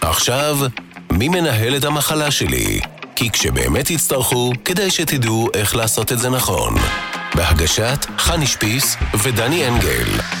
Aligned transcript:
עכשיו, 0.00 0.58
מי 1.12 1.28
מנהל 1.28 1.76
את 1.76 1.84
המחלה 1.84 2.30
שלי? 2.30 2.80
כי 3.16 3.30
כשבאמת 3.30 3.90
יצטרכו, 3.90 4.52
כדאי 4.64 4.90
שתדעו 4.90 5.48
איך 5.54 5.76
לעשות 5.76 6.12
את 6.12 6.18
זה 6.18 6.30
נכון. 6.30 6.74
בהגשת 7.34 8.06
חני 8.18 8.46
שפיס 8.46 8.96
ודני 9.22 9.68
אנגל. 9.68 10.37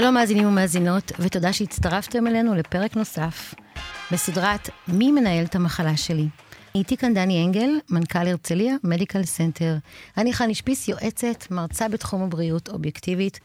שלום 0.00 0.14
מאזינים 0.14 0.48
ומאזינות, 0.48 1.12
ותודה 1.18 1.52
שהצטרפתם 1.52 2.26
אלינו 2.26 2.54
לפרק 2.54 2.96
נוסף 2.96 3.54
בסדרת 4.12 4.68
מי 4.88 5.12
מנהל 5.12 5.44
את 5.44 5.54
המחלה 5.54 5.96
שלי. 5.96 6.28
איתי 6.74 6.96
כאן 6.96 7.14
דני 7.14 7.44
אנגל, 7.44 7.70
מנכ"ל 7.90 8.26
הרצליה 8.26 8.74
מדיקל 8.84 9.24
סנטר. 9.24 9.76
אני 10.16 10.32
חני 10.32 10.54
שפיס, 10.54 10.88
יועצת, 10.88 11.50
מרצה 11.50 11.88
בתחום 11.88 12.22
הבריאות 12.22 12.68
אובייקטיבית. 12.68 13.40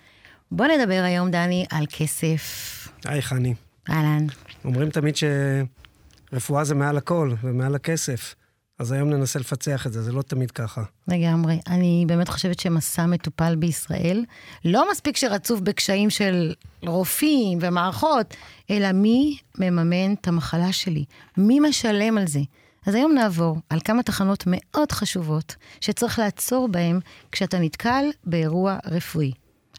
בוא 0.51 0.65
נדבר 0.65 1.01
היום, 1.05 1.31
דני, 1.31 1.65
על 1.69 1.85
כסף. 1.97 2.87
היי, 3.05 3.21
חני. 3.21 3.53
אהלן. 3.89 4.25
אומרים 4.65 4.89
תמיד 4.89 5.15
שרפואה 5.15 6.63
זה 6.63 6.75
מעל 6.75 6.97
הכל 6.97 7.33
ומעל 7.43 7.75
הכסף. 7.75 8.35
אז 8.79 8.91
היום 8.91 9.09
ננסה 9.09 9.39
לפצח 9.39 9.87
את 9.87 9.93
זה, 9.93 10.01
זה 10.01 10.11
לא 10.11 10.21
תמיד 10.21 10.51
ככה. 10.51 10.83
לגמרי. 11.07 11.59
אני 11.67 12.05
באמת 12.07 12.29
חושבת 12.29 12.59
שמסע 12.59 13.05
מטופל 13.05 13.55
בישראל, 13.55 14.25
לא 14.65 14.91
מספיק 14.91 15.17
שרצוף 15.17 15.59
בקשיים 15.59 16.09
של 16.09 16.53
רופאים 16.81 17.59
ומערכות, 17.61 18.35
אלא 18.69 18.91
מי 18.91 19.37
מממן 19.57 20.13
את 20.13 20.27
המחלה 20.27 20.71
שלי? 20.71 21.05
מי 21.37 21.59
משלם 21.59 22.17
על 22.17 22.27
זה? 22.27 22.39
אז 22.85 22.95
היום 22.95 23.13
נעבור 23.13 23.57
על 23.69 23.79
כמה 23.83 24.03
תחנות 24.03 24.43
מאוד 24.47 24.91
חשובות 24.91 25.55
שצריך 25.81 26.19
לעצור 26.19 26.67
בהן 26.67 26.99
כשאתה 27.31 27.59
נתקל 27.59 28.05
באירוע 28.23 28.77
רפואי. 28.85 29.31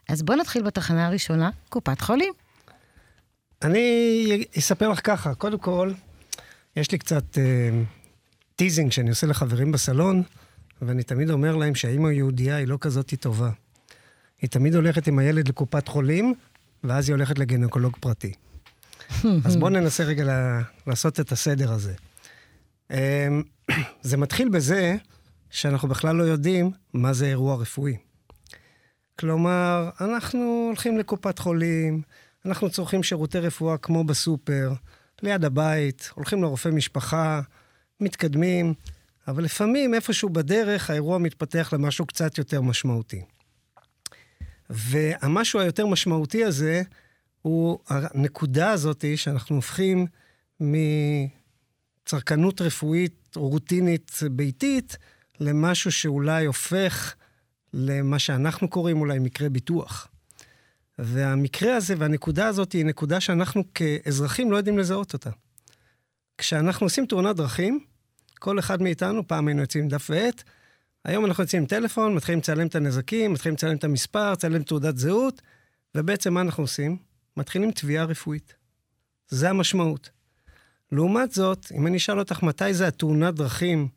אז 0.09 0.23
בוא 0.23 0.35
נתחיל 0.35 0.63
בתחנה 0.63 1.07
הראשונה, 1.07 1.51
קופת 1.69 2.01
חולים. 2.01 2.33
אני 3.63 4.45
אספר 4.59 4.89
לך 4.89 5.01
ככה, 5.05 5.35
קודם 5.35 5.59
כל, 5.59 5.93
יש 6.77 6.91
לי 6.93 6.99
קצת... 6.99 7.39
אה, 7.39 7.83
teasing 8.57 8.93
שאני 8.93 9.11
עושה 9.11 9.27
לחברים 9.27 9.73
בסלון, 9.73 10.23
ואני 10.83 11.03
תמיד 11.03 11.31
אומר 11.31 11.57
להם 11.57 11.75
שהאימא 11.75 12.09
היהודייה 12.09 12.57
היא 12.57 12.69
לא 12.69 12.79
כזאת 12.81 13.15
טובה. 13.21 13.51
היא 14.43 14.51
תמיד 14.51 14.75
הולכת 14.75 15.07
עם 15.07 15.19
הילד 15.19 15.49
לקופת 15.49 15.89
חולים, 15.89 16.35
ואז 16.85 17.09
היא 17.09 17.15
הולכת 17.15 17.39
לגנקולוג 17.39 17.97
פרטי. 18.01 18.33
אז 19.47 19.57
בואו 19.57 19.71
ננסה 19.71 20.05
רגע 20.05 20.25
לעשות 20.87 21.21
את 21.21 21.33
הסדר 21.33 21.73
הזה. 21.73 21.95
אמ, 22.91 23.43
זה 24.03 24.17
מתחיל 24.17 24.49
בזה 24.49 24.97
שאנחנו 25.51 25.89
בכלל 25.89 26.17
לא 26.17 26.23
יודעים 26.23 26.71
מה 26.93 27.13
זה 27.13 27.27
אירוע 27.27 27.57
רפואי. 27.57 27.97
כלומר, 29.19 29.91
אנחנו 30.01 30.67
הולכים 30.69 30.99
לקופת 30.99 31.39
חולים, 31.39 32.03
אנחנו 32.47 32.71
צורכים 32.71 33.03
שירותי 33.03 33.39
רפואה 33.39 33.79
כמו 33.79 34.05
בסופר, 34.05 34.73
ליד 35.23 35.45
הבית, 35.45 36.11
הולכים 36.15 36.43
לרופא 36.43 36.69
משפחה, 36.69 37.41
מתקדמים, 38.01 38.75
אבל 39.29 39.45
לפעמים 39.45 39.95
איפשהו 39.95 40.29
בדרך 40.29 40.91
האירוע 40.91 41.19
מתפתח 41.19 41.73
למשהו 41.73 42.07
קצת 42.07 42.39
יותר 42.39 42.61
משמעותי. 42.61 43.23
והמשהו 44.71 45.61
היותר 45.61 45.87
משמעותי 45.87 46.45
הזה 46.45 46.83
הוא 47.43 47.79
הנקודה 47.89 48.71
הזאת 48.71 49.05
שאנחנו 49.17 49.57
הופכים 49.57 50.07
מצרכנות 50.61 52.61
רפואית 52.61 53.37
רוטינית 53.37 54.21
ביתית 54.31 54.97
למשהו 55.41 55.93
שאולי 55.93 56.47
הופך 56.47 57.15
למה 57.73 58.19
שאנחנו 58.19 58.69
קוראים 58.69 59.01
אולי 59.01 59.19
מקרה 59.19 59.49
ביטוח. 59.49 60.09
והמקרה 60.99 61.77
הזה 61.77 61.95
והנקודה 61.99 62.47
הזאת 62.47 62.73
היא 62.73 62.85
נקודה 62.85 63.21
שאנחנו 63.21 63.65
כאזרחים 63.75 64.53
לא 64.53 64.57
יודעים 64.57 64.79
לזהות 64.79 65.13
אותה. 65.13 65.31
כשאנחנו 66.39 66.87
עושים 66.87 67.07
תאונת 67.07 67.37
דרכים, 67.37 67.85
כל 68.39 68.59
אחד 68.59 68.83
מאיתנו, 68.83 69.29
פעם 69.29 69.49
היינו 69.49 69.61
יוצאים 69.61 69.89
דף 69.89 70.07
ועט, 70.11 70.43
היום 71.05 71.27
אנחנו 71.27 71.43
יוצאים 71.43 71.63
עם 71.63 71.69
טלפון, 71.69 72.15
מתחילים 72.15 72.39
לצלם 72.39 72.67
את 72.67 72.75
הנזקים, 72.75 73.33
מתחילים 73.33 73.55
לצלם 73.55 73.77
את 73.77 73.85
המספר, 73.85 74.33
לצלם 74.33 74.63
תעודת 74.63 74.97
זהות, 74.97 75.43
ובעצם 75.95 76.35
מה 76.35 76.41
אנחנו 76.41 76.63
עושים? 76.65 76.97
מתחילים 77.37 77.71
תביעה 77.71 78.05
רפואית. 78.05 78.55
זה 79.29 79.51
המשמעות. 79.51 80.11
לעומת 80.93 81.33
זאת, 81.33 81.67
אם 81.75 81.87
אני 81.87 81.97
אשאל 81.97 82.19
אותך 82.19 82.43
מתי 82.43 82.75
זה 82.75 82.87
התאונת 82.87 83.35
דרכים 83.35 83.89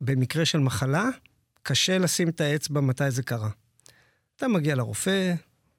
במקרה 0.00 0.44
של 0.44 0.58
מחלה, 0.58 1.08
קשה 1.62 1.98
לשים 1.98 2.28
את 2.28 2.40
האצבע 2.40 2.80
מתי 2.80 3.10
זה 3.10 3.22
קרה. 3.22 3.50
אתה 4.36 4.48
מגיע 4.48 4.74
לרופא, 4.74 5.34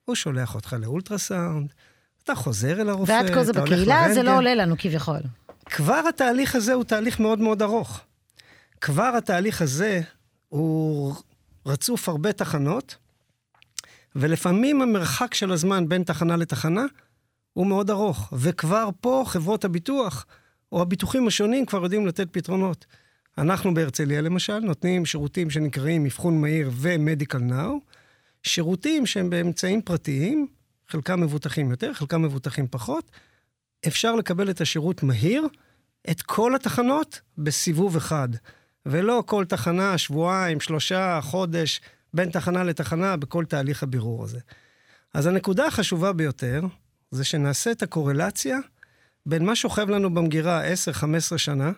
הוא 0.05 0.15
שולח 0.15 0.55
אותך 0.55 0.75
לאולטרסאונד, 0.79 1.73
אתה 2.23 2.35
חוזר 2.35 2.81
אל 2.81 2.89
הרופא, 2.89 3.11
ועד 3.11 3.29
כה 3.33 3.43
זה 3.43 3.53
בקהילה, 3.53 4.13
זה 4.13 4.23
לא 4.23 4.37
עולה 4.37 4.55
לנו 4.55 4.75
כביכול. 4.77 5.19
כבר 5.65 6.01
התהליך 6.09 6.55
הזה 6.55 6.73
הוא 6.73 6.83
תהליך 6.83 7.19
מאוד 7.19 7.39
מאוד 7.39 7.61
ארוך. 7.61 8.01
כבר 8.81 9.13
התהליך 9.17 9.61
הזה 9.61 10.01
הוא 10.49 11.15
רצוף 11.65 12.09
הרבה 12.09 12.33
תחנות, 12.33 12.95
ולפעמים 14.15 14.81
המרחק 14.81 15.33
של 15.33 15.51
הזמן 15.51 15.89
בין 15.89 16.03
תחנה 16.03 16.35
לתחנה 16.35 16.85
הוא 17.53 17.67
מאוד 17.67 17.89
ארוך. 17.89 18.33
וכבר 18.33 18.89
פה 19.01 19.23
חברות 19.27 19.65
הביטוח, 19.65 20.25
או 20.71 20.81
הביטוחים 20.81 21.27
השונים, 21.27 21.65
כבר 21.65 21.83
יודעים 21.83 22.07
לתת 22.07 22.27
פתרונות. 22.31 22.85
אנחנו 23.37 23.73
בהרצליה 23.73 24.21
למשל 24.21 24.59
נותנים 24.59 25.05
שירותים 25.05 25.49
שנקראים 25.49 26.05
אבחון 26.05 26.41
מהיר 26.41 26.69
ו-Medical 26.73 27.51
Now, 27.51 27.71
שירותים 28.43 29.05
שהם 29.05 29.29
באמצעים 29.29 29.81
פרטיים, 29.81 30.47
חלקם 30.87 31.21
מבוטחים 31.21 31.71
יותר, 31.71 31.93
חלקם 31.93 32.21
מבוטחים 32.21 32.67
פחות, 32.71 33.11
אפשר 33.87 34.15
לקבל 34.15 34.49
את 34.49 34.61
השירות 34.61 35.03
מהיר, 35.03 35.47
את 36.11 36.21
כל 36.21 36.55
התחנות 36.55 37.21
בסיבוב 37.37 37.95
אחד, 37.95 38.29
ולא 38.85 39.23
כל 39.25 39.45
תחנה, 39.45 39.97
שבועיים, 39.97 40.59
שלושה, 40.59 41.19
חודש, 41.21 41.81
בין 42.13 42.29
תחנה 42.29 42.63
לתחנה, 42.63 43.17
בכל 43.17 43.45
תהליך 43.45 43.83
הבירור 43.83 44.23
הזה. 44.23 44.39
אז 45.13 45.27
הנקודה 45.27 45.65
החשובה 45.67 46.13
ביותר, 46.13 46.61
זה 47.11 47.23
שנעשה 47.23 47.71
את 47.71 47.83
הקורלציה 47.83 48.57
בין 49.25 49.45
מה 49.45 49.55
שוכב 49.55 49.89
לנו 49.89 50.13
במגירה 50.13 50.73
10-15 51.33 51.37
שנה, 51.37 51.71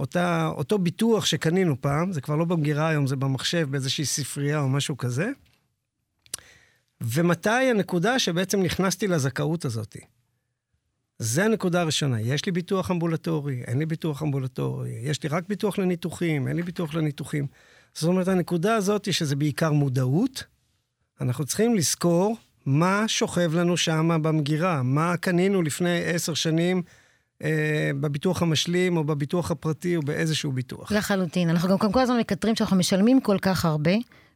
אותה, 0.00 0.46
אותו 0.46 0.78
ביטוח 0.78 1.24
שקנינו 1.24 1.80
פעם, 1.80 2.12
זה 2.12 2.20
כבר 2.20 2.36
לא 2.36 2.44
במגירה 2.44 2.88
היום, 2.88 3.06
זה 3.06 3.16
במחשב, 3.16 3.66
באיזושהי 3.70 4.04
ספרייה 4.04 4.60
או 4.60 4.68
משהו 4.68 4.96
כזה, 4.96 5.30
ומתי 7.00 7.50
הנקודה 7.50 8.18
שבעצם 8.18 8.62
נכנסתי 8.62 9.06
לזכאות 9.06 9.64
הזאת. 9.64 9.96
זה 11.22 11.44
הנקודה 11.44 11.80
הראשונה. 11.80 12.20
יש 12.20 12.46
לי 12.46 12.52
ביטוח 12.52 12.90
אמבולטורי, 12.90 13.62
אין 13.66 13.78
לי 13.78 13.86
ביטוח 13.86 14.22
אמבולטורי, 14.22 14.90
יש 15.02 15.22
לי 15.22 15.28
רק 15.28 15.44
ביטוח 15.48 15.78
לניתוחים, 15.78 16.48
אין 16.48 16.56
לי 16.56 16.62
ביטוח 16.62 16.94
לניתוחים. 16.94 17.46
זאת 17.94 18.08
אומרת, 18.08 18.28
הנקודה 18.28 18.74
הזאת 18.74 19.04
היא 19.04 19.14
שזה 19.14 19.36
בעיקר 19.36 19.72
מודעות. 19.72 20.44
אנחנו 21.20 21.44
צריכים 21.44 21.74
לזכור 21.74 22.36
מה 22.66 23.04
שוכב 23.06 23.54
לנו 23.54 23.76
שם 23.76 24.18
במגירה, 24.22 24.82
מה 24.82 25.16
קנינו 25.16 25.62
לפני 25.62 26.04
עשר 26.04 26.34
שנים 26.34 26.82
אה, 27.42 27.90
בביטוח 28.00 28.42
המשלים, 28.42 28.96
או 28.96 29.04
בביטוח 29.04 29.50
הפרטי, 29.50 29.96
או 29.96 30.02
באיזשהו 30.02 30.52
ביטוח. 30.52 30.92
לחלוטין. 30.92 31.50
אנחנו 31.50 31.78
גם 31.78 31.92
כל 31.92 32.00
הזמן 32.00 32.18
מקטרים 32.18 32.56
שאנחנו 32.56 32.76
משלמים 32.76 33.20
כל 33.20 33.38
כך 33.42 33.64
הרבה, 33.64 33.94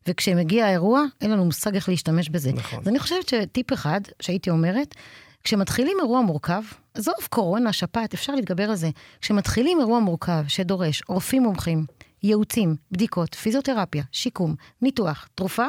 וכשמגיע 0.09 0.67
האירוע, 0.67 1.05
אין 1.21 1.31
לנו 1.31 1.45
מושג 1.45 1.75
איך 1.75 1.89
להשתמש 1.89 2.29
בזה. 2.29 2.53
נכון. 2.53 2.81
אז 2.81 2.89
אני 2.89 2.99
חושבת 2.99 3.29
שטיפ 3.29 3.73
אחד 3.73 4.01
שהייתי 4.23 4.51
אומרת, 4.51 4.95
כשמתחילים 5.44 5.96
אירוע 6.00 6.20
מורכב, 6.20 6.62
עזוב 6.94 7.14
קורונה, 7.31 7.73
שפעת, 7.73 8.14
אפשר 8.14 8.35
להתגבר 8.35 8.70
על 8.70 8.76
זה. 8.76 8.91
כשמתחילים 9.20 9.81
אירוע 9.81 10.00
מורכב 10.00 10.44
שדורש 10.49 11.02
רופאים 11.08 11.43
מומחים, 11.43 11.87
ייעוצים, 12.23 12.76
בדיקות, 12.93 13.35
פיזיותרפיה, 13.35 14.02
שיקום, 14.12 14.55
ניתוח, 14.82 15.29
תרופה, 15.35 15.67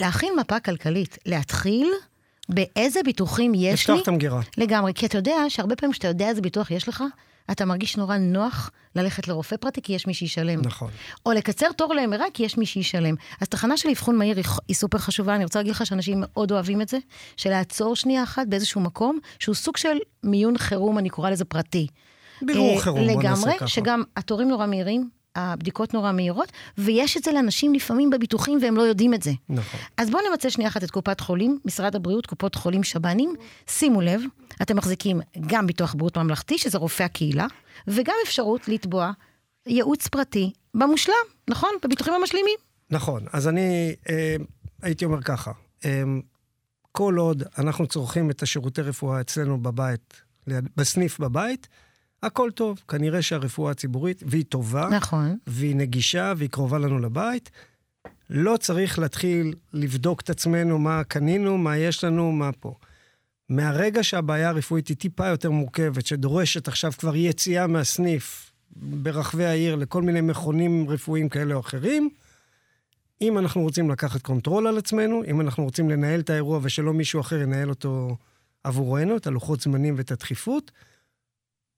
להכין 0.00 0.34
מפה 0.40 0.60
כלכלית, 0.60 1.18
להתחיל 1.26 1.92
באיזה 2.48 3.00
ביטוחים 3.04 3.52
יש 3.54 3.62
לי. 3.62 3.72
לפתוח 3.72 4.02
את 4.02 4.08
המגירה. 4.08 4.40
לגמרי, 4.56 4.92
כי 4.94 5.06
אתה 5.06 5.18
יודע 5.18 5.36
שהרבה 5.48 5.76
פעמים 5.76 5.92
כשאתה 5.92 6.08
יודע 6.08 6.28
איזה 6.28 6.40
ביטוח 6.40 6.70
יש 6.70 6.88
לך, 6.88 7.04
אתה 7.50 7.64
מרגיש 7.64 7.96
נורא 7.96 8.16
נוח 8.16 8.70
ללכת 8.96 9.28
לרופא 9.28 9.56
פרטי 9.56 9.82
כי 9.82 9.92
יש 9.92 10.06
מי 10.06 10.14
שישלם. 10.14 10.60
נכון. 10.64 10.90
או 11.26 11.32
לקצר 11.32 11.72
תור 11.72 11.94
ל-MRI 11.94 12.30
כי 12.34 12.42
יש 12.42 12.58
מי 12.58 12.66
שישלם. 12.66 13.14
אז 13.40 13.48
תחנה 13.48 13.76
של 13.76 13.88
אבחון 13.88 14.16
מהיר 14.16 14.36
היא, 14.36 14.44
היא 14.68 14.76
סופר 14.76 14.98
חשובה, 14.98 15.34
אני 15.34 15.44
רוצה 15.44 15.58
להגיד 15.58 15.72
לך 15.72 15.86
שאנשים 15.86 16.18
מאוד 16.20 16.52
אוהבים 16.52 16.82
את 16.82 16.88
זה, 16.88 16.98
של 17.36 17.50
לעצור 17.50 17.96
שנייה 17.96 18.22
אחת 18.22 18.46
באיזשהו 18.46 18.80
מקום, 18.80 19.18
שהוא 19.38 19.54
סוג 19.54 19.76
של 19.76 19.96
מיון 20.24 20.58
חירום, 20.58 20.98
אני 20.98 21.08
קוראה 21.08 21.30
לזה 21.30 21.44
פרטי. 21.44 21.86
בירור 22.42 22.76
אה, 22.76 22.80
חירום, 22.80 23.06
בוא 23.06 23.22
נעשה 23.22 23.28
לגמרי, 23.28 23.58
ככה. 23.58 23.68
שגם 23.68 24.02
התורים 24.16 24.48
נורא 24.48 24.66
מהירים, 24.66 25.08
הבדיקות 25.36 25.94
נורא 25.94 26.12
מהירות, 26.12 26.52
ויש 26.78 27.16
את 27.16 27.24
זה 27.24 27.32
לאנשים 27.32 27.74
לפעמים 27.74 28.10
בביטוחים 28.10 28.58
והם 28.62 28.76
לא 28.76 28.82
יודעים 28.82 29.14
את 29.14 29.22
זה. 29.22 29.32
נכון. 29.48 29.80
אז 29.96 30.10
בואו 30.10 30.22
נמצא 30.30 30.50
שנייה 30.50 30.70
אחת 30.70 30.84
את 30.84 30.90
קופת 30.90 31.20
חולים, 31.20 31.58
משרד 31.64 31.96
הבריאות, 31.96 32.26
קופות 32.26 32.54
חולים, 32.54 32.82
שב"נים. 32.82 33.34
שימו 33.66 34.00
לב, 34.00 34.20
אתם 34.62 34.76
מחזיקים 34.76 35.20
גם 35.46 35.66
ביטוח 35.66 35.94
בריאות 35.94 36.18
ממלכתי, 36.18 36.58
שזה 36.58 36.78
רופא 36.78 37.02
הקהילה, 37.02 37.46
וגם 37.88 38.14
אפשרות 38.24 38.68
לתבוע 38.68 39.12
ייעוץ 39.66 40.08
פרטי 40.08 40.52
במושלם, 40.74 41.14
נכון? 41.50 41.70
בביטוחים 41.84 42.14
המשלימים. 42.14 42.58
נכון, 42.90 43.24
אז 43.32 43.48
אני 43.48 43.94
אה, 44.10 44.36
הייתי 44.82 45.04
אומר 45.04 45.22
ככה, 45.22 45.52
אה, 45.84 46.02
כל 46.92 47.16
עוד 47.16 47.42
אנחנו 47.58 47.86
צורכים 47.86 48.30
את 48.30 48.42
השירותי 48.42 48.82
רפואה 48.82 49.20
אצלנו 49.20 49.62
בבית, 49.62 50.22
ליד, 50.46 50.68
בסניף 50.76 51.18
בבית, 51.18 51.68
הכל 52.26 52.50
טוב. 52.50 52.80
כנראה 52.88 53.22
שהרפואה 53.22 53.70
הציבורית, 53.70 54.22
והיא 54.26 54.44
טובה, 54.48 54.88
נכון. 54.88 55.36
והיא 55.46 55.76
נגישה, 55.76 56.32
והיא 56.36 56.50
קרובה 56.50 56.78
לנו 56.78 56.98
לבית. 56.98 57.50
לא 58.30 58.56
צריך 58.56 58.98
להתחיל 58.98 59.54
לבדוק 59.72 60.20
את 60.20 60.30
עצמנו 60.30 60.78
מה 60.78 61.04
קנינו, 61.04 61.58
מה 61.58 61.76
יש 61.76 62.04
לנו, 62.04 62.32
מה 62.32 62.52
פה. 62.52 62.74
מהרגע 63.48 64.04
שהבעיה 64.04 64.48
הרפואית 64.48 64.88
היא 64.88 64.96
טיפה 64.96 65.26
יותר 65.26 65.50
מורכבת, 65.50 66.06
שדורשת 66.06 66.68
עכשיו 66.68 66.92
כבר 66.98 67.16
יציאה 67.16 67.66
מהסניף 67.66 68.52
ברחבי 68.76 69.44
העיר 69.44 69.74
לכל 69.74 70.02
מיני 70.02 70.20
מכונים 70.20 70.90
רפואיים 70.90 71.28
כאלה 71.28 71.54
או 71.54 71.60
אחרים, 71.60 72.10
אם 73.20 73.38
אנחנו 73.38 73.62
רוצים 73.62 73.90
לקחת 73.90 74.22
control 74.22 74.66
על 74.66 74.78
עצמנו, 74.78 75.22
אם 75.24 75.40
אנחנו 75.40 75.64
רוצים 75.64 75.90
לנהל 75.90 76.20
את 76.20 76.30
האירוע 76.30 76.60
ושלא 76.62 76.92
מישהו 76.92 77.20
אחר 77.20 77.40
ינהל 77.40 77.70
אותו 77.70 78.16
עבורנו, 78.64 79.16
את 79.16 79.26
הלוחות 79.26 79.60
זמנים 79.60 79.94
ואת 79.96 80.10
הדחיפות, 80.10 80.70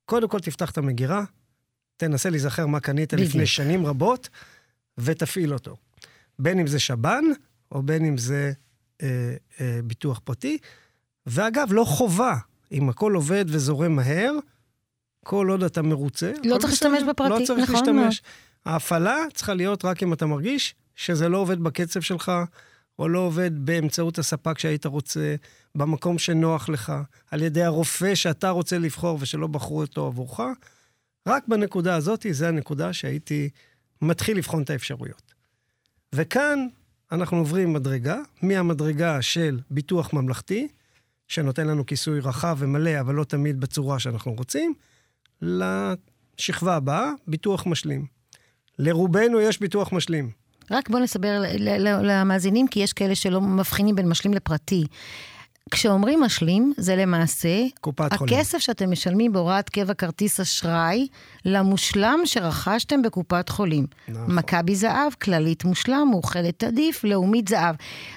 קודם 0.09 0.27
כל 0.27 0.39
תפתח 0.39 0.71
את 0.71 0.77
המגירה, 0.77 1.23
תנסה 1.97 2.29
להיזכר 2.29 2.67
מה 2.67 2.79
קנית 2.79 3.13
בדיוק. 3.13 3.29
לפני 3.29 3.45
שנים 3.45 3.85
רבות, 3.85 4.29
ותפעיל 4.97 5.53
אותו. 5.53 5.75
בין 6.39 6.59
אם 6.59 6.67
זה 6.67 6.79
שב"ן, 6.79 7.23
או 7.71 7.83
בין 7.83 8.05
אם 8.05 8.17
זה 8.17 8.51
אה, 9.01 9.35
אה, 9.61 9.79
ביטוח 9.83 10.19
פרטי. 10.23 10.57
ואגב, 11.25 11.67
לא 11.71 11.83
חובה. 11.83 12.35
אם 12.71 12.89
הכל 12.89 13.13
עובד 13.13 13.45
וזורם 13.47 13.95
מהר, 13.95 14.33
כל 15.25 15.47
עוד 15.49 15.63
אתה 15.63 15.81
מרוצה, 15.81 16.33
לא 16.43 16.57
צריך. 16.57 16.69
להשתמש 16.69 17.03
בפרטי, 17.09 17.41
לא 17.41 17.45
צריך 17.45 17.69
נכון 17.69 17.75
להשתמש. 17.75 18.21
ההפעלה 18.65 19.17
צריכה 19.33 19.53
להיות 19.53 19.85
רק 19.85 20.03
אם 20.03 20.13
אתה 20.13 20.25
מרגיש 20.25 20.75
שזה 20.95 21.29
לא 21.29 21.37
עובד 21.37 21.59
בקצב 21.59 22.01
שלך, 22.01 22.31
או 22.99 23.09
לא 23.09 23.19
עובד 23.19 23.65
באמצעות 23.65 24.19
הספק 24.19 24.59
שהיית 24.59 24.85
רוצה, 24.85 25.35
במקום 25.75 26.19
שנוח 26.19 26.69
לך, 26.69 26.93
על 27.31 27.41
ידי 27.41 27.63
הרופא 27.63 28.15
שאתה 28.15 28.49
רוצה 28.49 28.77
לבחור 28.77 29.17
ושלא 29.21 29.47
בחרו 29.47 29.81
אותו 29.81 30.05
עבורך. 30.05 30.39
רק 31.27 31.47
בנקודה 31.47 31.95
הזאת, 31.95 32.25
זה 32.31 32.47
הנקודה 32.47 32.93
שהייתי 32.93 33.49
מתחיל 34.01 34.37
לבחון 34.37 34.63
את 34.63 34.69
האפשרויות. 34.69 35.33
וכאן 36.15 36.67
אנחנו 37.11 37.37
עוברים 37.37 37.73
מדרגה, 37.73 38.17
מהמדרגה 38.41 39.21
של 39.21 39.59
ביטוח 39.71 40.13
ממלכתי, 40.13 40.67
שנותן 41.27 41.67
לנו 41.67 41.85
כיסוי 41.85 42.19
רחב 42.19 42.57
ומלא, 42.59 42.99
אבל 42.99 43.15
לא 43.15 43.23
תמיד 43.23 43.59
בצורה 43.59 43.99
שאנחנו 43.99 44.33
רוצים, 44.33 44.73
לשכבה 45.41 46.75
הבאה, 46.75 47.11
ביטוח 47.27 47.65
משלים. 47.65 48.05
לרובנו 48.79 49.41
יש 49.41 49.59
ביטוח 49.59 49.93
משלים. 49.93 50.31
רק 50.71 50.89
בואו 50.89 51.03
נסבר 51.03 51.41
למאזינים, 52.03 52.67
כי 52.67 52.79
יש 52.79 52.93
כאלה 52.93 53.15
שלא 53.15 53.41
מבחינים 53.41 53.95
בין 53.95 54.09
משלים 54.09 54.33
לפרטי. 54.33 54.85
כשאומרים 55.71 56.21
משלים, 56.21 56.73
זה 56.77 56.95
למעשה, 56.95 57.65
קופת 57.81 58.13
חולים. 58.13 58.33
הכסף 58.33 58.57
שאתם 58.57 58.91
משלמים 58.91 59.33
בהוראת 59.33 59.69
קבע 59.69 59.93
כרטיס 59.93 60.39
אשראי 60.39 61.07
למושלם 61.45 62.19
שרכשתם 62.25 63.01
בקופת 63.01 63.49
חולים. 63.49 63.85
נכון. 64.07 64.35
מכבי 64.35 64.75
זהב, 64.75 65.13
כללית 65.21 65.65
מושלם, 65.65 66.07
מאוחדת 66.11 66.63
עדיף, 66.63 67.03
לאומית 67.03 67.47
זהב. 67.47 67.75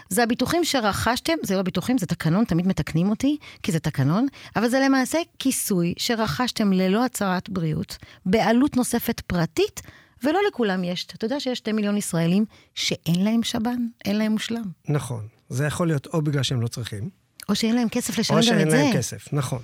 זה 0.08 0.22
הביטוחים 0.22 0.64
שרכשתם, 0.64 1.32
זה 1.43 1.56
לא 1.56 1.62
ביטוחים, 1.62 1.99
זה 1.99 2.06
תקנון, 2.06 2.44
תמיד 2.44 2.66
מתקנים 2.66 3.10
אותי, 3.10 3.37
כי 3.62 3.72
זה 3.72 3.81
תקנון, 3.81 4.26
אבל 4.56 4.69
זה 4.69 4.81
למעשה 4.81 5.19
כיסוי 5.38 5.94
שרכשתם 5.96 6.72
ללא 6.72 7.04
הצהרת 7.04 7.49
בריאות, 7.49 7.96
בעלות 8.26 8.76
נוספת 8.76 9.20
פרטית, 9.20 9.81
ולא 10.25 10.39
לכולם 10.49 10.85
יש. 10.85 11.07
אתה 11.17 11.25
יודע 11.25 11.41
שיש 11.41 11.59
שתי 11.59 11.73
מיליון 11.73 11.97
ישראלים 11.97 12.45
שאין 12.75 13.25
להם 13.25 13.43
שב"ן, 13.43 13.87
אין 14.05 14.19
להם 14.19 14.33
מושלם. 14.33 14.65
נכון. 14.89 15.27
זה 15.49 15.67
יכול 15.67 15.87
להיות 15.87 16.07
או 16.07 16.23
בגלל 16.23 16.43
שהם 16.43 16.61
לא 16.61 16.69
צריכים, 16.69 17.11
או 17.49 17.55
שאין 17.55 17.75
להם 17.75 17.89
כסף 17.89 18.19
לשלם 18.19 18.37
או 18.37 18.41
גם 18.43 18.47
שאין 18.47 18.67
את 18.67 18.71
זה. 18.71 18.77
להם 18.77 18.93
כסף, 18.97 19.33
נכון. 19.33 19.63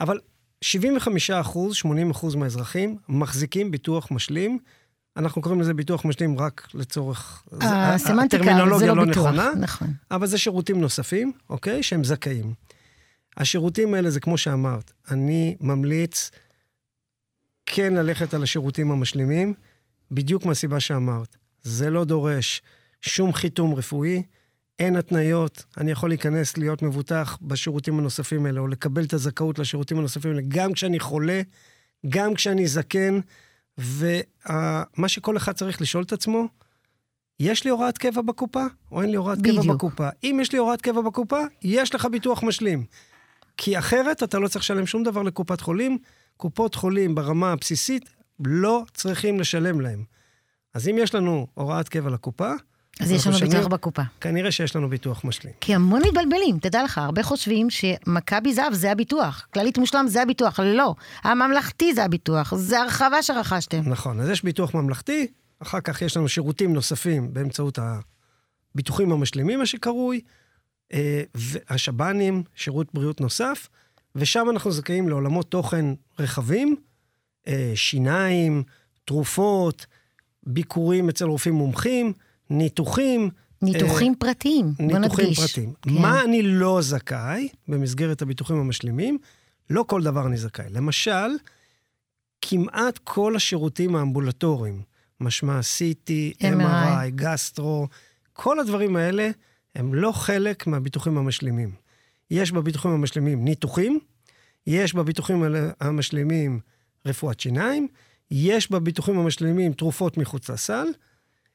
אבל 0.00 0.18
75 0.60 1.30
אחוז, 1.30 1.74
80 1.74 2.10
אחוז 2.10 2.34
מהאזרחים 2.34 2.96
מחזיקים 3.08 3.70
ביטוח 3.70 4.08
משלים. 4.10 4.58
אנחנו 5.16 5.42
קוראים 5.42 5.60
לזה 5.60 5.74
ביטוח 5.74 6.04
משלים 6.04 6.38
רק 6.38 6.68
לצורך... 6.74 7.42
זה- 7.52 7.58
הסמנטיקה, 7.70 8.44
זה 8.44 8.50
הטרמינולוגיה 8.50 8.88
לא 8.88 8.96
לא 8.96 9.04
ביטוח. 9.04 9.26
נכונה, 9.26 9.50
נכון. 9.60 9.88
אבל 10.10 10.26
זה 10.26 10.38
שירותים 10.38 10.80
נוספים, 10.80 11.32
אוקיי? 11.50 11.82
שהם 11.82 12.04
זכאים. 12.04 12.54
השירותים 13.36 13.94
האלה 13.94 14.10
זה 14.10 14.20
כמו 14.20 14.38
שאמרת, 14.38 14.92
אני 15.10 15.56
ממליץ 15.60 16.30
כן 17.66 17.94
ללכת 17.94 18.34
על 18.34 18.42
השירותים 18.42 18.90
המשלימים, 18.90 19.54
בדיוק 20.10 20.44
מהסיבה 20.44 20.80
שאמרת. 20.80 21.36
זה 21.62 21.90
לא 21.90 22.04
דורש 22.04 22.62
שום 23.00 23.32
חיתום 23.32 23.74
רפואי, 23.74 24.22
אין 24.78 24.96
התניות, 24.96 25.64
אני 25.76 25.90
יכול 25.90 26.10
להיכנס 26.10 26.56
להיות 26.56 26.82
מבוטח 26.82 27.38
בשירותים 27.42 27.98
הנוספים 27.98 28.46
האלה, 28.46 28.60
או 28.60 28.68
לקבל 28.68 29.04
את 29.04 29.12
הזכאות 29.12 29.58
לשירותים 29.58 29.98
הנוספים 29.98 30.30
האלה, 30.30 30.42
גם 30.48 30.72
כשאני 30.72 31.00
חולה, 31.00 31.40
גם 32.08 32.34
כשאני 32.34 32.66
זקן, 32.66 33.20
ומה 33.78 35.08
שכל 35.08 35.36
אחד 35.36 35.52
צריך 35.52 35.80
לשאול 35.80 36.04
את 36.04 36.12
עצמו, 36.12 36.48
יש 37.40 37.64
לי 37.64 37.70
הוראת 37.70 37.98
קבע 37.98 38.22
בקופה, 38.22 38.64
או 38.92 39.02
אין 39.02 39.10
לי 39.10 39.16
הוראת 39.16 39.38
קבע 39.38 39.60
בדיוק. 39.60 39.76
בקופה? 39.76 40.08
אם 40.24 40.38
יש 40.42 40.52
לי 40.52 40.58
הוראת 40.58 40.82
קבע 40.82 41.00
בקופה, 41.00 41.40
יש 41.62 41.94
לך 41.94 42.06
ביטוח 42.06 42.42
משלים. 42.42 42.84
כי 43.56 43.78
אחרת 43.78 44.22
אתה 44.22 44.38
לא 44.38 44.48
צריך 44.48 44.64
לשלם 44.64 44.86
שום 44.86 45.02
דבר 45.02 45.22
לקופת 45.22 45.60
חולים. 45.60 45.98
קופות 46.36 46.74
חולים 46.74 47.14
ברמה 47.14 47.52
הבסיסית 47.52 48.10
לא 48.40 48.84
צריכים 48.94 49.40
לשלם 49.40 49.80
להם. 49.80 50.04
אז 50.74 50.88
אם 50.88 50.96
יש 50.98 51.14
לנו 51.14 51.46
הוראת 51.54 51.88
קבע 51.88 52.10
לקופה, 52.10 52.52
אז 53.00 53.10
יש 53.10 53.26
לנו 53.26 53.38
ביטוח 53.38 53.66
בקופה. 53.66 54.02
כנראה 54.20 54.50
שיש 54.52 54.76
לנו 54.76 54.88
ביטוח 54.88 55.24
משלים. 55.24 55.54
כי 55.60 55.74
המון 55.74 56.02
מתבלבלים, 56.06 56.58
תדע 56.58 56.84
לך, 56.84 56.98
הרבה 56.98 57.22
חושבים 57.22 57.70
שמכבי 57.70 58.54
זהב 58.54 58.74
זה 58.74 58.92
הביטוח, 58.92 59.46
כללית 59.54 59.78
מושלם 59.78 60.04
זה 60.08 60.22
הביטוח, 60.22 60.60
לא. 60.60 60.94
הממלכתי 61.22 61.94
זה 61.94 62.04
הביטוח, 62.04 62.54
זה 62.54 62.80
הרחבה 62.80 63.22
שרכשתם. 63.22 63.82
נכון, 63.88 64.20
אז 64.20 64.28
יש 64.28 64.44
ביטוח 64.44 64.74
ממלכתי, 64.74 65.26
אחר 65.58 65.80
כך 65.80 66.02
יש 66.02 66.16
לנו 66.16 66.28
שירותים 66.28 66.72
נוספים 66.72 67.34
באמצעות 67.34 67.78
הביטוחים 68.74 69.12
המשלימים, 69.12 69.58
מה 69.58 69.66
שקרוי, 69.66 70.20
אה, 70.92 71.22
והשב"נים, 71.34 72.42
שירות 72.54 72.86
בריאות 72.94 73.20
נוסף, 73.20 73.68
ושם 74.16 74.50
אנחנו 74.50 74.70
זכאים 74.70 75.08
לעולמות 75.08 75.50
תוכן 75.50 75.86
רחבים, 76.18 76.76
שיניים, 77.74 78.62
תרופות, 79.04 79.86
ביקורים 80.46 81.08
אצל 81.08 81.24
רופאים 81.24 81.54
מומחים, 81.54 82.12
ניתוחים. 82.50 83.30
ניתוחים 83.62 84.14
פרטיים, 84.18 84.72
בוא 84.78 84.98
נדגיש. 84.98 85.00
ניתוחים 85.00 85.34
פרטיים. 85.34 85.72
כן. 85.82 86.02
מה 86.02 86.24
אני 86.24 86.42
לא 86.42 86.78
זכאי 86.82 87.48
במסגרת 87.68 88.22
הביטוחים 88.22 88.56
המשלימים? 88.56 89.18
לא 89.70 89.84
כל 89.88 90.02
דבר 90.02 90.26
אני 90.26 90.36
זכאי. 90.36 90.64
למשל, 90.70 91.28
כמעט 92.42 92.98
כל 93.04 93.36
השירותים 93.36 93.96
האמבולטוריים, 93.96 94.82
משמע 95.20 95.60
CT, 95.60 96.42
MRI. 96.42 96.44
MRI, 96.44 97.10
גסטרו, 97.10 97.88
כל 98.32 98.60
הדברים 98.60 98.96
האלה 98.96 99.30
הם 99.74 99.94
לא 99.94 100.12
חלק 100.12 100.66
מהביטוחים 100.66 101.18
המשלימים. 101.18 101.74
יש 102.30 102.52
בביטוחים 102.52 102.90
המשלימים 102.90 103.44
ניתוחים, 103.44 103.98
יש 104.66 104.94
בביטוחים 104.94 105.44
המשלימים 105.80 106.60
רפואת 107.06 107.40
שיניים, 107.40 107.88
יש 108.30 108.70
בביטוחים 108.70 109.18
המשלימים 109.18 109.72
תרופות 109.72 110.16
מחוץ 110.16 110.50
לסל, 110.50 110.86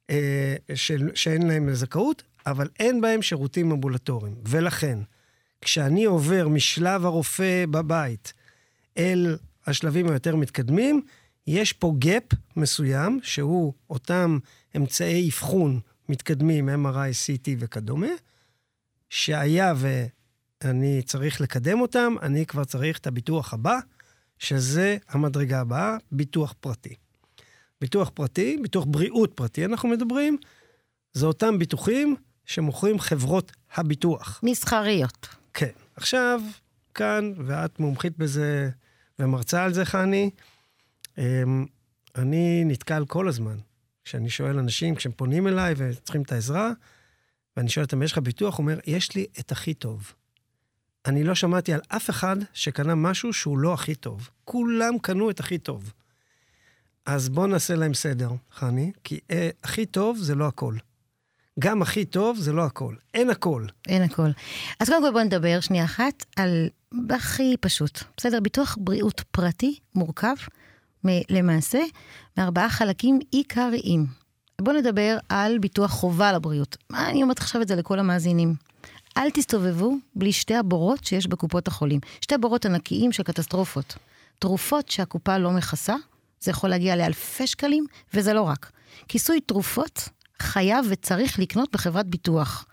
אה, 0.09 0.55
של, 0.75 1.09
שאין 1.15 1.47
להם 1.47 1.73
זכאות, 1.73 2.23
אבל 2.45 2.67
אין 2.79 3.01
בהם 3.01 3.21
שירותים 3.21 3.71
אמבולטוריים. 3.71 4.35
ולכן, 4.47 4.99
כשאני 5.61 6.05
עובר 6.05 6.47
משלב 6.47 7.05
הרופא 7.05 7.65
בבית 7.65 8.33
אל 8.97 9.37
השלבים 9.67 10.09
היותר 10.09 10.35
מתקדמים, 10.35 11.01
יש 11.47 11.73
פה 11.73 11.93
gap 12.05 12.35
מסוים, 12.55 13.19
שהוא 13.23 13.73
אותם 13.89 14.37
אמצעי 14.77 15.29
אבחון 15.29 15.79
מתקדמים, 16.09 16.69
MRI, 16.69 17.11
CT 17.25 17.49
וכדומה, 17.59 18.07
שהיה 19.09 19.73
ואני 19.77 21.01
צריך 21.01 21.41
לקדם 21.41 21.81
אותם, 21.81 22.15
אני 22.21 22.45
כבר 22.45 22.63
צריך 22.63 22.97
את 22.97 23.07
הביטוח 23.07 23.53
הבא, 23.53 23.79
שזה 24.41 24.97
המדרגה 25.09 25.61
הבאה, 25.61 25.97
ביטוח 26.11 26.53
פרטי. 26.59 26.95
ביטוח 27.81 28.11
פרטי, 28.13 28.57
ביטוח 28.61 28.85
בריאות 28.87 29.33
פרטי, 29.35 29.65
אנחנו 29.65 29.89
מדברים, 29.89 30.37
זה 31.13 31.25
אותם 31.25 31.59
ביטוחים 31.59 32.15
שמוכרים 32.45 32.99
חברות 32.99 33.51
הביטוח. 33.73 34.39
מסחריות. 34.43 35.27
כן. 35.53 35.71
עכשיו, 35.95 36.41
כאן, 36.93 37.33
ואת 37.45 37.79
מומחית 37.79 38.17
בזה 38.17 38.69
ומרצה 39.19 39.63
על 39.63 39.73
זה, 39.73 39.85
חני, 39.85 40.29
אמ, 41.17 41.65
אני 42.15 42.63
נתקל 42.65 43.05
כל 43.05 43.27
הזמן. 43.27 43.57
כשאני 44.03 44.29
שואל 44.29 44.59
אנשים, 44.59 44.95
כשהם 44.95 45.11
פונים 45.11 45.47
אליי 45.47 45.73
וצריכים 45.77 46.21
את 46.21 46.31
העזרה, 46.31 46.71
ואני 47.57 47.69
שואל 47.69 47.85
אותם, 47.85 48.03
יש 48.03 48.11
לך 48.11 48.17
ביטוח? 48.17 48.57
הוא 48.57 48.63
אומר, 48.63 48.79
יש 48.85 49.15
לי 49.15 49.25
את 49.39 49.51
הכי 49.51 49.73
טוב. 49.73 50.13
אני 51.05 51.23
לא 51.23 51.35
שמעתי 51.35 51.73
על 51.73 51.79
אף 51.87 52.09
אחד 52.09 52.35
שקנה 52.53 52.95
משהו 52.95 53.33
שהוא 53.33 53.57
לא 53.57 53.73
הכי 53.73 53.95
טוב. 53.95 54.29
כולם 54.45 54.99
קנו 55.01 55.29
את 55.29 55.39
הכי 55.39 55.57
טוב. 55.57 55.93
אז 57.05 57.29
בואו 57.29 57.47
נעשה 57.47 57.75
להם 57.75 57.93
סדר, 57.93 58.29
חני, 58.51 58.91
כי 59.03 59.19
אה, 59.31 59.49
הכי 59.63 59.85
טוב 59.85 60.17
זה 60.17 60.35
לא 60.35 60.47
הכל. 60.47 60.75
גם 61.59 61.81
הכי 61.81 62.05
טוב 62.05 62.37
זה 62.37 62.53
לא 62.53 62.65
הכל. 62.65 62.95
אין 63.13 63.29
הכל. 63.29 63.65
אין 63.87 64.01
הכל. 64.01 64.29
אז 64.79 64.89
קודם 64.89 65.01
כל 65.03 65.11
בואו 65.11 65.23
נדבר 65.23 65.59
שנייה 65.59 65.85
אחת 65.85 66.25
על 66.35 66.69
הכי 67.09 67.55
פשוט. 67.61 67.99
בסדר? 68.17 68.39
ביטוח 68.39 68.77
בריאות 68.79 69.21
פרטי 69.31 69.79
מורכב, 69.95 70.35
מ- 71.05 71.21
למעשה, 71.29 71.79
מארבעה 72.37 72.69
חלקים 72.69 73.19
עיקריים. 73.31 74.05
בואו 74.61 74.77
נדבר 74.77 75.17
על 75.29 75.57
ביטוח 75.57 75.91
חובה 75.91 76.33
לבריאות. 76.33 76.77
אני 76.93 77.23
אומרת 77.23 77.37
עכשיו 77.37 77.61
את 77.61 77.67
זה 77.67 77.75
לכל 77.75 77.99
המאזינים. 77.99 78.70
אל 79.17 79.29
תסתובבו 79.29 79.95
בלי 80.15 80.31
שתי 80.31 80.55
הבורות 80.55 81.05
שיש 81.05 81.27
בקופות 81.27 81.67
החולים. 81.67 81.99
שתי 82.21 82.37
בורות 82.37 82.65
ענקיים 82.65 83.11
של 83.11 83.23
קטסטרופות. 83.23 83.95
תרופות 84.39 84.89
שהקופה 84.89 85.37
לא 85.37 85.51
מכסה, 85.51 85.95
זה 86.39 86.51
יכול 86.51 86.69
להגיע 86.69 86.95
לאלפי 86.95 87.47
שקלים, 87.47 87.85
וזה 88.13 88.33
לא 88.33 88.41
רק. 88.41 88.71
כיסוי 89.07 89.41
תרופות 89.41 90.09
חייב 90.39 90.85
וצריך 90.89 91.39
לקנות 91.39 91.69
בחברת 91.71 92.07
ביטוח. 92.07 92.65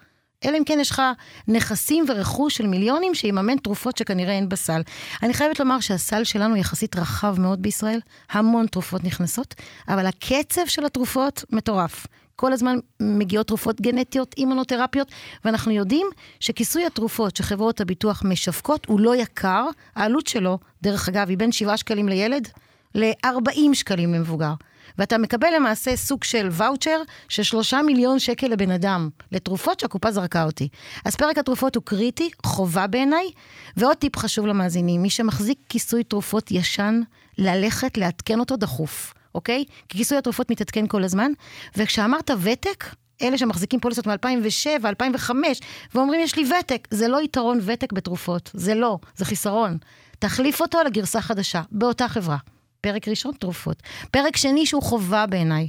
אלא 0.44 0.58
אם 0.58 0.64
כן 0.64 0.78
יש 0.80 0.90
לך 0.90 1.02
נכסים 1.48 2.04
ורכוש 2.08 2.56
של 2.56 2.66
מיליונים 2.66 3.14
שיממן 3.14 3.56
תרופות 3.56 3.96
שכנראה 3.96 4.32
אין 4.32 4.48
בסל. 4.48 4.80
אני 5.22 5.34
חייבת 5.34 5.60
לומר 5.60 5.80
שהסל 5.80 6.24
שלנו 6.24 6.56
יחסית 6.56 6.96
רחב 6.96 7.40
מאוד 7.40 7.62
בישראל, 7.62 8.00
המון 8.30 8.66
תרופות 8.66 9.04
נכנסות, 9.04 9.54
אבל 9.88 10.06
הקצב 10.06 10.66
של 10.66 10.84
התרופות 10.84 11.44
מטורף. 11.50 12.06
כל 12.40 12.52
הזמן 12.52 12.78
מגיעות 13.00 13.46
תרופות 13.46 13.80
גנטיות, 13.80 14.34
אימונותרפיות, 14.38 15.12
ואנחנו 15.44 15.72
יודעים 15.72 16.06
שכיסוי 16.40 16.86
התרופות 16.86 17.36
שחברות 17.36 17.80
הביטוח 17.80 18.22
משווקות 18.24 18.86
הוא 18.86 19.00
לא 19.00 19.16
יקר, 19.16 19.66
העלות 19.96 20.26
שלו, 20.26 20.58
דרך 20.82 21.08
אגב, 21.08 21.28
היא 21.28 21.38
בין 21.38 21.52
7 21.52 21.76
שקלים 21.76 22.08
לילד 22.08 22.48
ל-40 22.94 23.74
שקלים 23.74 24.14
למבוגר. 24.14 24.52
ואתה 24.98 25.18
מקבל 25.18 25.48
למעשה 25.56 25.96
סוג 25.96 26.24
של 26.24 26.48
ואוצ'ר 26.50 27.02
של 27.28 27.42
שלושה 27.42 27.82
מיליון 27.82 28.18
שקל 28.18 28.46
לבן 28.46 28.70
אדם, 28.70 29.08
לתרופות 29.32 29.80
שהקופה 29.80 30.12
זרקה 30.12 30.44
אותי. 30.44 30.68
אז 31.04 31.16
פרק 31.16 31.38
התרופות 31.38 31.74
הוא 31.74 31.82
קריטי, 31.84 32.30
חובה 32.46 32.86
בעיניי. 32.86 33.30
ועוד 33.76 33.96
טיפ 33.96 34.16
חשוב 34.16 34.46
למאזינים, 34.46 35.02
מי 35.02 35.10
שמחזיק 35.10 35.58
כיסוי 35.68 36.04
תרופות 36.04 36.50
ישן, 36.50 37.00
ללכת 37.38 37.98
לעדכן 37.98 38.40
אותו 38.40 38.56
דחוף, 38.56 39.14
אוקיי? 39.38 39.64
כי 39.88 39.98
כיסוי 39.98 40.18
התרופות 40.18 40.50
מתעדכן 40.50 40.86
כל 40.86 41.04
הזמן. 41.04 41.32
וכשאמרת 41.76 42.30
ותק, 42.40 42.84
אלה 43.22 43.38
שמחזיקים 43.38 43.80
פוליסות 43.80 44.06
מ-2007, 44.06 44.86
2005, 44.86 45.60
ואומרים 45.94 46.20
יש 46.20 46.36
לי 46.36 46.44
ותק, 46.60 46.88
זה 46.90 47.08
לא 47.08 47.22
יתרון 47.22 47.58
ותק 47.62 47.92
בתרופות, 47.92 48.50
זה 48.54 48.74
לא, 48.74 48.98
זה 49.16 49.24
חיסרון. 49.24 49.78
תחליף 50.18 50.60
אותו 50.60 50.78
לגרסה 50.86 51.20
חדשה, 51.20 51.62
באותה 51.70 52.08
חברה. 52.08 52.36
פרק 52.80 53.08
ראשון, 53.08 53.32
תרופות. 53.40 53.82
פרק 54.10 54.36
שני 54.36 54.66
שהוא 54.66 54.82
חובה 54.82 55.26
בעיניי. 55.26 55.68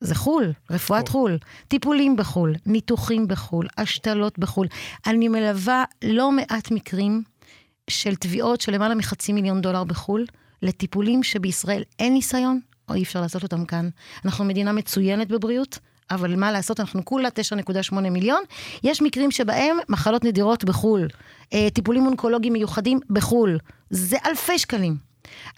זה 0.00 0.14
חו"ל, 0.14 0.52
רפואת 0.70 1.08
חו"ל. 1.08 1.38
טיפולים 1.68 2.16
בחו"ל, 2.16 2.54
ניתוחים 2.66 3.28
בחו"ל, 3.28 3.66
השתלות 3.78 4.38
בחו"ל. 4.38 4.66
אני 5.06 5.28
מלווה 5.28 5.84
לא 6.04 6.32
מעט 6.32 6.70
מקרים 6.70 7.22
של 7.90 8.14
תביעות 8.14 8.60
של 8.60 8.72
למעלה 8.72 8.94
מחצי 8.94 9.32
מיליון 9.32 9.60
דולר 9.60 9.84
בחו"ל, 9.84 10.26
לטיפולים 10.62 11.22
שבישראל 11.22 11.82
אין 11.98 12.12
ניסיון, 12.12 12.60
או 12.88 12.94
אי 12.94 13.02
אפשר 13.02 13.20
לעשות 13.20 13.42
אותם 13.42 13.64
כאן. 13.64 13.88
אנחנו 14.24 14.44
מדינה 14.44 14.72
מצוינת 14.72 15.28
בבריאות, 15.28 15.78
אבל 16.10 16.36
מה 16.36 16.52
לעשות, 16.52 16.80
אנחנו 16.80 17.04
כולה 17.04 17.28
9.8 17.28 17.94
מיליון. 17.94 18.42
יש 18.84 19.02
מקרים 19.02 19.30
שבהם 19.30 19.76
מחלות 19.88 20.24
נדירות 20.24 20.64
בחו"ל, 20.64 21.08
אה, 21.52 21.68
טיפולים 21.72 22.06
אונקולוגיים 22.06 22.52
מיוחדים 22.52 23.00
בחו"ל. 23.10 23.58
זה 23.90 24.16
אלפי 24.26 24.58
שקלים. 24.58 24.96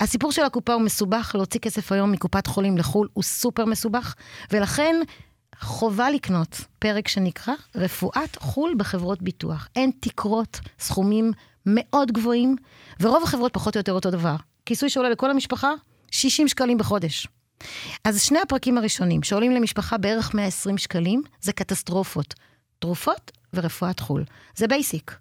הסיפור 0.00 0.32
של 0.32 0.42
הקופה 0.42 0.72
הוא 0.72 0.82
מסובך, 0.82 1.32
להוציא 1.34 1.60
כסף 1.60 1.92
היום 1.92 2.12
מקופת 2.12 2.46
חולים 2.46 2.78
לחו"ל 2.78 3.08
הוא 3.12 3.22
סופר 3.24 3.64
מסובך, 3.64 4.14
ולכן 4.52 4.96
חובה 5.60 6.10
לקנות 6.10 6.60
פרק 6.78 7.08
שנקרא 7.08 7.54
רפואת 7.74 8.36
חו"ל 8.36 8.74
בחברות 8.76 9.22
ביטוח. 9.22 9.68
אין 9.76 9.90
תקרות, 10.00 10.60
סכומים 10.78 11.32
מאוד 11.66 12.12
גבוהים, 12.12 12.56
ורוב 13.00 13.22
החברות 13.22 13.54
פחות 13.54 13.76
או 13.76 13.78
יותר 13.78 13.92
אותו 13.92 14.10
דבר. 14.10 14.36
כיסוי 14.66 14.90
שעולה 14.90 15.10
לכל 15.10 15.30
המשפחה, 15.30 15.72
60 16.14 16.48
שקלים 16.48 16.78
בחודש. 16.78 17.26
אז 18.04 18.22
שני 18.22 18.38
הפרקים 18.38 18.78
הראשונים, 18.78 19.22
שעולים 19.22 19.52
למשפחה 19.52 19.98
בערך 19.98 20.34
120 20.34 20.78
שקלים, 20.78 21.22
זה 21.40 21.52
קטסטרופות. 21.52 22.34
תרופות 22.78 23.32
ורפואת 23.54 24.00
חו"ל. 24.00 24.24
זה 24.56 24.66
basic. 24.66 25.16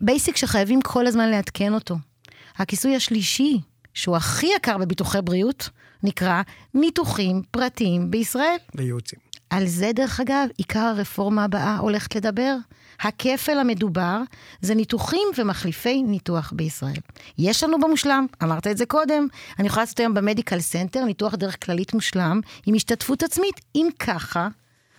basic 0.00 0.36
שחייבים 0.36 0.82
כל 0.82 1.06
הזמן 1.06 1.30
לעדכן 1.30 1.74
אותו. 1.74 1.96
הכיסוי 2.56 2.96
השלישי, 2.96 3.60
שהוא 3.94 4.16
הכי 4.16 4.46
יקר 4.56 4.78
בביטוחי 4.78 5.22
בריאות, 5.24 5.68
נקרא 6.02 6.42
ניתוחים 6.74 7.42
פרטיים 7.50 8.10
בישראל. 8.10 8.56
וייעוצים. 8.74 9.18
על 9.52 9.66
זה, 9.66 9.90
דרך 9.94 10.20
אגב, 10.20 10.48
עיקר 10.56 10.80
הרפורמה 10.80 11.44
הבאה 11.44 11.76
הולכת 11.76 12.14
לדבר. 12.14 12.56
הכפל 13.00 13.58
המדובר 13.58 14.18
זה 14.60 14.74
ניתוחים 14.74 15.28
ומחליפי 15.38 16.02
ניתוח 16.02 16.52
בישראל. 16.56 16.96
יש 17.38 17.64
לנו 17.64 17.80
במושלם, 17.80 18.26
אמרת 18.42 18.66
את 18.66 18.76
זה 18.76 18.86
קודם, 18.86 19.26
אני 19.58 19.66
יכולה 19.66 19.82
לעשות 19.82 20.00
היום 20.00 20.14
במדיקל 20.14 20.60
סנטר 20.60 21.04
ניתוח 21.04 21.34
דרך 21.34 21.64
כללית 21.64 21.94
מושלם 21.94 22.40
עם 22.66 22.74
השתתפות 22.74 23.22
עצמית. 23.22 23.60
אם 23.74 23.88
ככה, 23.98 24.48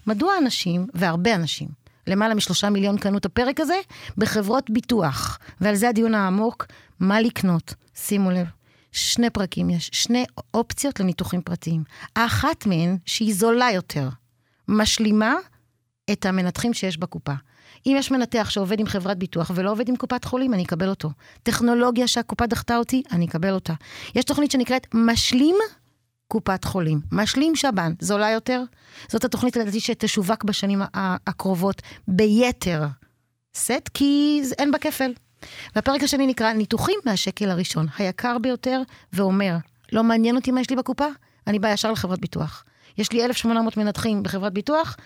מדוע 0.07 0.38
אנשים, 0.38 0.88
והרבה 0.93 1.36
אנשים, 1.36 1.67
למעלה 2.07 2.33
משלושה 2.33 2.69
מיליון 2.69 2.98
קנו 2.98 3.17
את 3.17 3.25
הפרק 3.25 3.60
הזה 3.60 3.77
בחברות 4.17 4.69
ביטוח, 4.69 5.39
ועל 5.62 5.75
זה 5.75 5.89
הדיון 5.89 6.15
העמוק, 6.15 6.65
מה 7.00 7.22
לקנות. 7.22 7.74
שימו 7.95 8.31
לב, 8.31 8.48
שני 8.91 9.29
פרקים 9.29 9.69
יש, 9.69 9.89
שני 9.93 10.25
אופציות 10.53 11.00
לניתוחים 11.00 11.41
פרטיים. 11.41 11.83
האחת 12.15 12.65
מהן, 12.65 12.98
שהיא 13.05 13.33
זולה 13.33 13.72
יותר, 13.72 14.10
משלימה 14.74 15.36
את 16.12 16.25
המנתחים 16.25 16.74
שיש 16.74 16.98
בקופה. 16.98 17.34
אם 17.86 17.96
יש 18.00 18.12
מנתח 18.12 18.48
שעובד 18.50 18.80
עם 18.80 18.86
חברת 18.86 19.18
ביטוח 19.18 19.51
ולא 19.56 19.72
עובד 19.72 19.89
עם 19.89 19.96
קופת 19.96 20.25
חולים, 20.25 20.53
אני 20.53 20.63
אקבל 20.63 20.89
אותו. 20.89 21.10
טכנולוגיה 21.44 22.08
שהקופה 22.08 22.46
דחתה 22.46 22.77
אותי, 22.77 23.03
אני 23.12 23.25
אקבל 23.25 23.53
אותה. 23.53 23.74
יש 24.15 24.25
תוכנית 24.25 24.51
שנקראת 24.51 24.88
משלים 24.94 25.56
קופת 26.27 26.65
חולים. 26.65 27.01
משלים 27.12 27.56
שב"ן, 27.56 27.94
זולה 28.00 28.30
יותר. 28.32 28.63
זאת 29.08 29.25
התוכנית 29.25 29.56
לדעתי 29.58 29.80
שתשווק 29.80 30.44
בשנים 30.44 30.82
הקרובות 31.27 31.82
ביתר 32.08 32.84
סט, 33.56 33.89
כי 33.94 34.42
אין 34.58 34.72
בה 34.72 34.77
כפל. 34.77 35.13
והפרק 35.75 36.03
השני 36.03 36.27
נקרא 36.27 36.53
ניתוחים 36.53 37.00
מהשקל 37.06 37.50
הראשון, 37.50 37.88
היקר 37.98 38.38
ביותר, 38.42 38.82
ואומר, 39.13 39.56
לא 39.92 40.03
מעניין 40.03 40.36
אותי 40.36 40.51
מה 40.51 40.62
יש 40.62 40.70
לי 40.70 40.75
בקופה, 40.75 41.06
אני 41.48 41.60
באה 41.60 41.72
ישר 41.74 41.92
לחברת 41.92 42.20
ביטוח. 42.20 42.63
יש 42.98 43.12
לי 43.12 43.26
1,800 43.26 43.78
מנתחים 43.78 44.24
בחברת 44.24 44.54
ביטוח, 44.54 44.98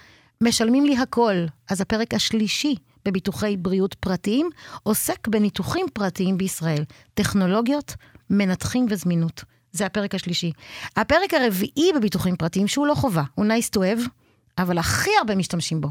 משלמים 0.41 0.85
לי 0.85 0.97
הכל. 0.97 1.45
אז 1.69 1.81
הפרק 1.81 2.13
השלישי 2.13 2.75
בביטוחי 3.05 3.57
בריאות 3.57 3.93
פרטיים 3.93 4.49
עוסק 4.83 5.27
בניתוחים 5.27 5.85
פרטיים 5.93 6.37
בישראל, 6.37 6.83
טכנולוגיות, 7.13 7.95
מנתחים 8.29 8.85
וזמינות. 8.89 9.43
זה 9.71 9.85
הפרק 9.85 10.15
השלישי. 10.15 10.51
הפרק 10.95 11.33
הרביעי 11.33 11.91
בביטוחים 11.95 12.35
פרטיים, 12.35 12.67
שהוא 12.67 12.87
לא 12.87 12.95
חובה, 12.95 13.23
הוא 13.35 13.45
nice 13.45 13.75
to 13.75 13.79
have, 13.79 14.09
אבל 14.57 14.77
הכי 14.77 15.09
הרבה 15.19 15.35
משתמשים 15.35 15.81
בו. 15.81 15.89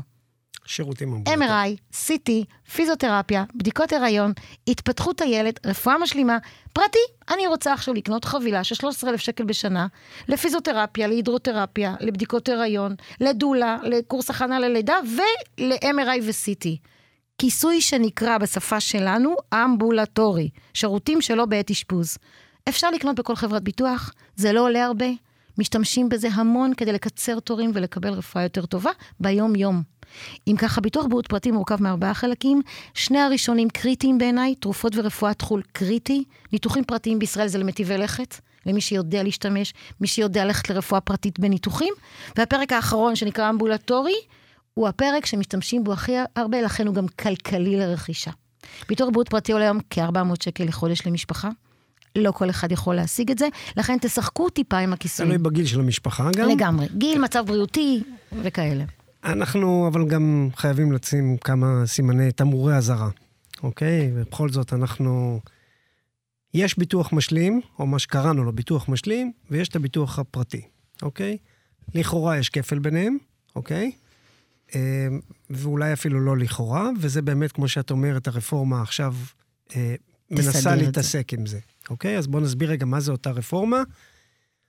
שירותים 0.64 1.12
אמבולטוריים. 1.12 1.42
MRI, 1.42 1.94
CT, 1.94 2.30
פיזיותרפיה, 2.74 3.44
בדיקות 3.54 3.92
הריון, 3.92 4.32
התפתחות 4.68 5.20
הילד, 5.20 5.58
רפואה 5.66 5.98
משלימה, 5.98 6.38
פרטי. 6.72 6.98
אני 7.34 7.46
רוצה 7.46 7.72
עכשיו 7.72 7.94
לקנות 7.94 8.24
חבילה 8.24 8.64
של 8.64 8.74
13,000 8.74 9.20
שקל 9.20 9.44
בשנה 9.44 9.86
לפיזיותרפיה, 10.28 11.06
להידרותרפיה, 11.08 11.94
לבדיקות 12.00 12.48
הריון, 12.48 12.94
לדולה, 13.20 13.76
לקורס 13.82 14.30
הכנה 14.30 14.58
ללידה 14.60 14.96
ול-MRI 15.16 16.20
ו-CT. 16.22 16.68
כיסוי 17.38 17.80
שנקרא 17.80 18.38
בשפה 18.38 18.80
שלנו 18.80 19.36
אמבולטורי, 19.54 20.50
שירותים 20.74 21.20
שלא 21.20 21.46
בעת 21.46 21.70
אשפוז. 21.70 22.18
אפשר 22.68 22.90
לקנות 22.90 23.16
בכל 23.16 23.36
חברת 23.36 23.62
ביטוח, 23.62 24.12
זה 24.36 24.52
לא 24.52 24.60
עולה 24.60 24.84
הרבה, 24.84 25.06
משתמשים 25.58 26.08
בזה 26.08 26.28
המון 26.32 26.74
כדי 26.74 26.92
לקצר 26.92 27.40
תורים 27.40 27.70
ולקבל 27.74 28.12
רפואה 28.12 28.44
יותר 28.44 28.66
טובה 28.66 28.90
ביום-יום. 29.20 29.95
אם 30.48 30.56
ככה, 30.58 30.80
ביטוח 30.80 31.06
בריאות 31.06 31.26
פרטי 31.26 31.50
מורכב 31.50 31.82
מארבעה 31.82 32.14
חלקים, 32.14 32.62
שני 32.94 33.18
הראשונים 33.18 33.68
קריטיים 33.68 34.18
בעיניי, 34.18 34.54
תרופות 34.54 34.92
ורפואת 34.96 35.42
חו"ל 35.42 35.62
קריטי, 35.72 36.24
ניתוחים 36.52 36.84
פרטיים 36.84 37.18
בישראל 37.18 37.48
זה 37.48 37.58
למטיבי 37.58 37.98
לכת, 37.98 38.34
למי 38.66 38.80
שיודע 38.80 39.22
להשתמש, 39.22 39.74
מי 40.00 40.06
שיודע 40.06 40.44
ללכת 40.44 40.70
לרפואה 40.70 41.00
פרטית 41.00 41.38
בניתוחים, 41.38 41.94
והפרק 42.36 42.72
האחרון 42.72 43.16
שנקרא 43.16 43.50
אמבולטורי, 43.50 44.14
הוא 44.74 44.88
הפרק 44.88 45.26
שמשתמשים 45.26 45.84
בו 45.84 45.92
הכי 45.92 46.12
הרבה, 46.36 46.62
לכן 46.62 46.86
הוא 46.86 46.94
גם 46.94 47.08
כלכלי 47.08 47.76
לרכישה. 47.76 48.30
ביטוח 48.88 49.08
בריאות 49.08 49.28
פרטי 49.28 49.52
עולה 49.52 49.64
היום 49.64 49.78
כ-400 49.90 50.44
שקל 50.44 50.64
לחודש 50.64 51.06
למשפחה. 51.06 51.48
לא 52.16 52.30
כל 52.30 52.50
אחד 52.50 52.72
יכול 52.72 52.94
להשיג 52.94 53.30
את 53.30 53.38
זה, 53.38 53.48
לכן 53.76 53.96
תשחקו 54.00 54.48
טיפה 54.48 54.78
עם 54.78 54.92
הכיסויים. 54.92 55.32
תלוי 55.32 55.50
בגיל 55.50 55.66
של 55.66 55.80
המשפחה 55.80 56.30
גם. 56.36 56.48
לגמרי. 56.48 56.86
גיל, 56.98 57.18
מצב 57.18 57.44
בריאותי 57.46 58.02
וכאלה. 58.42 58.84
אנחנו 59.26 59.88
אבל 59.88 60.08
גם 60.08 60.48
חייבים 60.56 60.92
לשים 60.92 61.36
כמה 61.36 61.82
סימני 61.86 62.32
תמרורי 62.32 62.76
אזהרה, 62.76 63.10
אוקיי? 63.62 64.10
ובכל 64.14 64.48
זאת 64.48 64.72
אנחנו... 64.72 65.40
יש 66.54 66.78
ביטוח 66.78 67.12
משלים, 67.12 67.60
או 67.78 67.86
מה 67.86 67.98
שקראנו 67.98 68.44
לו 68.44 68.52
ביטוח 68.52 68.88
משלים, 68.88 69.32
ויש 69.50 69.68
את 69.68 69.76
הביטוח 69.76 70.18
הפרטי, 70.18 70.62
אוקיי? 71.02 71.36
לכאורה 71.94 72.38
יש 72.38 72.48
כפל 72.48 72.78
ביניהם, 72.78 73.16
אוקיי? 73.56 73.92
אה, 74.74 75.08
ואולי 75.50 75.92
אפילו 75.92 76.20
לא 76.20 76.36
לכאורה, 76.36 76.90
וזה 77.00 77.22
באמת, 77.22 77.52
כמו 77.52 77.68
שאת 77.68 77.90
אומרת, 77.90 78.26
הרפורמה 78.26 78.82
עכשיו 78.82 79.14
אה, 79.76 79.94
מנסה 80.30 80.76
להתעסק 80.76 81.32
עם 81.32 81.46
זה, 81.46 81.58
אוקיי? 81.90 82.18
אז 82.18 82.26
בואו 82.26 82.42
נסביר 82.42 82.70
רגע 82.70 82.86
מה 82.86 83.00
זה 83.00 83.12
אותה 83.12 83.30
רפורמה. 83.30 83.82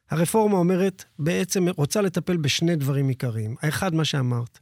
הרפורמה 0.10 0.58
אומרת, 0.58 1.04
בעצם 1.20 1.66
רוצה 1.78 2.02
לטפל 2.02 2.38
בשני 2.38 2.76
דברים 2.76 3.10
עיקריים. 3.10 3.56
האחד, 3.62 3.96
מה 3.96 4.06
שאמרת, 4.06 4.60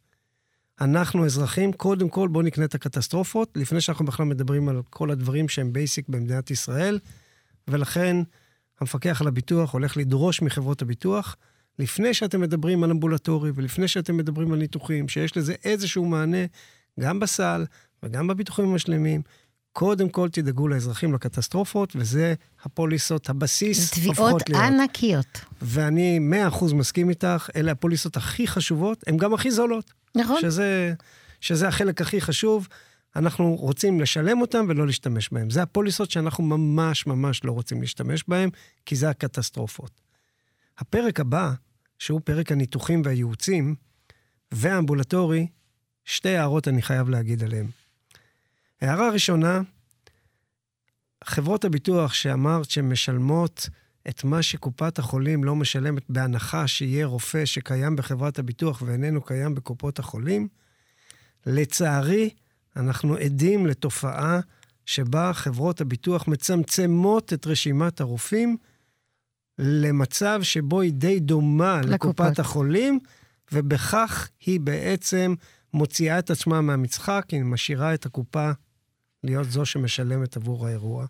אנחנו 0.81 1.25
אזרחים, 1.25 1.73
קודם 1.73 2.09
כל 2.09 2.27
בואו 2.27 2.43
נקנה 2.43 2.65
את 2.65 2.75
הקטסטרופות, 2.75 3.51
לפני 3.55 3.81
שאנחנו 3.81 4.05
בכלל 4.05 4.25
מדברים 4.25 4.69
על 4.69 4.81
כל 4.89 5.11
הדברים 5.11 5.49
שהם 5.49 5.73
בייסיק 5.73 6.09
במדינת 6.09 6.51
ישראל, 6.51 6.99
ולכן 7.67 8.17
המפקח 8.79 9.21
על 9.21 9.27
הביטוח 9.27 9.73
הולך 9.73 9.97
לדרוש 9.97 10.41
מחברות 10.41 10.81
הביטוח, 10.81 11.35
לפני 11.79 12.13
שאתם 12.13 12.41
מדברים 12.41 12.83
על 12.83 12.91
אמבולטורי 12.91 13.51
ולפני 13.55 13.87
שאתם 13.87 14.17
מדברים 14.17 14.51
על 14.51 14.59
ניתוחים, 14.59 15.07
שיש 15.07 15.37
לזה 15.37 15.55
איזשהו 15.63 16.05
מענה, 16.05 16.45
גם 16.99 17.19
בסל 17.19 17.65
וגם 18.03 18.27
בביטוחים 18.27 18.65
המשלימים, 18.65 19.21
קודם 19.75 20.09
כל 20.09 20.29
תדאגו 20.29 20.67
לאזרחים 20.67 21.13
לקטסטרופות, 21.13 21.95
וזה 21.95 22.33
הפוליסות, 22.63 23.29
הבסיס 23.29 23.93
הופכות 24.05 24.17
להיות. 24.27 24.41
תביעות 24.41 24.63
ענקיות. 24.63 25.45
ואני 25.61 26.19
מאה 26.19 26.47
אחוז 26.47 26.73
מסכים 26.73 27.09
איתך, 27.09 27.49
אלה 27.55 27.71
הפוליסות 27.71 28.17
הכי 28.17 28.47
חשובות, 28.47 29.03
הן 29.07 29.17
גם 29.17 29.33
הכי 29.33 29.51
זולות. 29.51 29.93
נכון. 30.15 30.41
שזה, 30.41 30.93
שזה 31.41 31.67
החלק 31.67 32.01
הכי 32.01 32.21
חשוב. 32.21 32.67
אנחנו 33.15 33.55
רוצים 33.55 33.99
לשלם 33.99 34.41
אותם 34.41 34.65
ולא 34.69 34.85
להשתמש 34.85 35.29
בהם. 35.31 35.49
זה 35.49 35.61
הפוליסות 35.61 36.11
שאנחנו 36.11 36.43
ממש 36.43 37.07
ממש 37.07 37.43
לא 37.43 37.51
רוצים 37.51 37.81
להשתמש 37.81 38.23
בהם, 38.27 38.49
כי 38.85 38.95
זה 38.95 39.09
הקטסטרופות. 39.09 40.01
הפרק 40.77 41.19
הבא, 41.19 41.53
שהוא 41.99 42.21
פרק 42.23 42.51
הניתוחים 42.51 43.01
והייעוצים, 43.05 43.75
והאמבולטורי, 44.51 45.47
שתי 46.05 46.37
הערות 46.37 46.67
אני 46.67 46.81
חייב 46.81 47.09
להגיד 47.09 47.43
עליהם. 47.43 47.84
הערה 48.81 49.09
ראשונה, 49.09 49.61
חברות 51.23 51.65
הביטוח 51.65 52.13
שאמרת 52.13 52.69
שהן 52.69 52.89
משלמות 52.89 53.69
את 54.09 54.23
מה 54.23 54.41
שקופת 54.41 54.99
החולים 54.99 55.43
לא 55.43 55.55
משלמת 55.55 56.09
בהנחה 56.09 56.67
שיהיה 56.67 57.05
רופא 57.05 57.45
שקיים 57.45 57.95
בחברת 57.95 58.39
הביטוח 58.39 58.81
ואיננו 58.85 59.21
קיים 59.21 59.55
בקופות 59.55 59.99
החולים, 59.99 60.47
לצערי, 61.45 62.29
אנחנו 62.75 63.15
עדים 63.15 63.67
לתופעה 63.67 64.39
שבה 64.85 65.33
חברות 65.33 65.81
הביטוח 65.81 66.27
מצמצמות 66.27 67.33
את 67.33 67.47
רשימת 67.47 68.01
הרופאים 68.01 68.57
למצב 69.59 70.39
שבו 70.43 70.81
היא 70.81 70.93
די 70.93 71.19
דומה 71.19 71.81
לקופת, 71.81 71.93
לקופת 71.93 72.39
החולים, 72.39 72.99
ובכך 73.51 74.29
היא 74.45 74.59
בעצם 74.59 75.33
מוציאה 75.75 76.19
את 76.19 76.29
עצמה 76.29 76.61
מהמצחק, 76.61 77.25
היא 77.31 77.43
משאירה 77.43 77.93
את 77.93 78.05
הקופה 78.05 78.51
להיות 79.23 79.51
זו 79.51 79.65
שמשלמת 79.65 80.37
עבור 80.37 80.67
האירוע. 80.67 81.05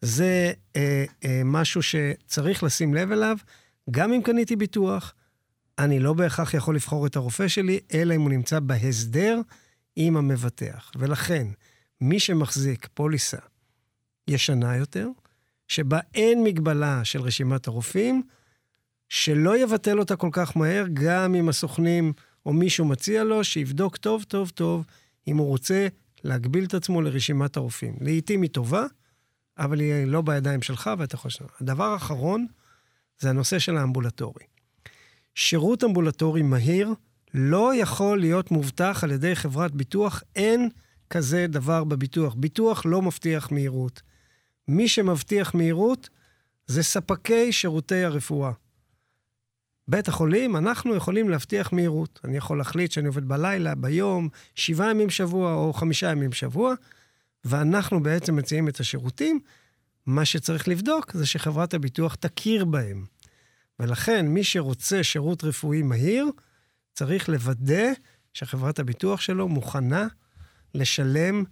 זה 0.00 0.52
אה, 0.76 1.04
אה, 1.24 1.42
משהו 1.44 1.82
שצריך 1.82 2.62
לשים 2.62 2.94
לב 2.94 3.12
אליו. 3.12 3.36
גם 3.90 4.12
אם 4.12 4.22
קניתי 4.22 4.56
ביטוח, 4.56 5.14
אני 5.78 5.98
לא 6.00 6.12
בהכרח 6.12 6.54
יכול 6.54 6.74
לבחור 6.74 7.06
את 7.06 7.16
הרופא 7.16 7.48
שלי, 7.48 7.80
אלא 7.94 8.14
אם 8.14 8.20
הוא 8.20 8.30
נמצא 8.30 8.60
בהסדר 8.60 9.40
עם 9.96 10.16
המבטח. 10.16 10.90
ולכן, 10.96 11.46
מי 12.00 12.20
שמחזיק 12.20 12.88
פוליסה 12.94 13.38
ישנה 14.28 14.76
יותר, 14.76 15.08
שבה 15.68 15.98
אין 16.14 16.44
מגבלה 16.44 17.04
של 17.04 17.20
רשימת 17.20 17.66
הרופאים, 17.66 18.22
שלא 19.08 19.58
יבטל 19.58 19.98
אותה 19.98 20.16
כל 20.16 20.28
כך 20.32 20.56
מהר, 20.56 20.84
גם 20.92 21.34
אם 21.34 21.48
הסוכנים 21.48 22.12
או 22.46 22.52
מישהו 22.52 22.84
מציע 22.84 23.24
לו, 23.24 23.44
שיבדוק 23.44 23.96
טוב 23.96 24.22
טוב 24.22 24.50
טוב 24.50 24.84
אם 25.28 25.36
הוא 25.36 25.46
רוצה 25.48 25.88
להגביל 26.24 26.64
את 26.64 26.74
עצמו 26.74 27.02
לרשימת 27.02 27.56
הרופאים. 27.56 27.96
לעתים 28.00 28.42
היא 28.42 28.50
טובה, 28.50 28.84
אבל 29.58 29.80
היא 29.80 30.04
לא 30.04 30.22
בידיים 30.22 30.62
שלך 30.62 30.90
ואתה 30.98 31.14
יכול 31.14 31.28
לשנות. 31.28 31.50
הדבר 31.60 31.84
האחרון 31.84 32.46
זה 33.18 33.30
הנושא 33.30 33.58
של 33.58 33.76
האמבולטורי. 33.76 34.44
שירות 35.34 35.84
אמבולטורי 35.84 36.42
מהיר 36.42 36.94
לא 37.34 37.74
יכול 37.74 38.20
להיות 38.20 38.50
מובטח 38.50 39.00
על 39.04 39.10
ידי 39.10 39.36
חברת 39.36 39.74
ביטוח, 39.74 40.22
אין 40.36 40.68
כזה 41.10 41.46
דבר 41.48 41.84
בביטוח. 41.84 42.34
ביטוח 42.34 42.86
לא 42.86 43.02
מבטיח 43.02 43.52
מהירות. 43.52 44.02
מי 44.68 44.88
שמבטיח 44.88 45.54
מהירות 45.54 46.08
זה 46.66 46.82
ספקי 46.82 47.52
שירותי 47.52 48.04
הרפואה. 48.04 48.52
בית 49.88 50.08
החולים, 50.08 50.56
אנחנו 50.56 50.94
יכולים 50.94 51.28
להבטיח 51.28 51.72
מהירות. 51.72 52.20
אני 52.24 52.36
יכול 52.36 52.58
להחליט 52.58 52.92
שאני 52.92 53.06
עובד 53.06 53.24
בלילה, 53.24 53.74
ביום, 53.74 54.28
שבעה 54.54 54.90
ימים 54.90 55.06
בשבוע 55.06 55.54
או 55.54 55.72
חמישה 55.72 56.10
ימים 56.10 56.30
בשבוע, 56.30 56.74
ואנחנו 57.44 58.02
בעצם 58.02 58.36
מציעים 58.36 58.68
את 58.68 58.80
השירותים. 58.80 59.40
מה 60.06 60.24
שצריך 60.24 60.68
לבדוק 60.68 61.12
זה 61.12 61.26
שחברת 61.26 61.74
הביטוח 61.74 62.14
תכיר 62.14 62.64
בהם. 62.64 63.04
ולכן, 63.80 64.26
מי 64.26 64.44
שרוצה 64.44 65.02
שירות 65.02 65.44
רפואי 65.44 65.82
מהיר, 65.82 66.26
צריך 66.94 67.28
לוודא 67.28 67.92
שחברת 68.32 68.78
הביטוח 68.78 69.20
שלו 69.20 69.48
מוכנה 69.48 70.06
לשלם 70.74 71.44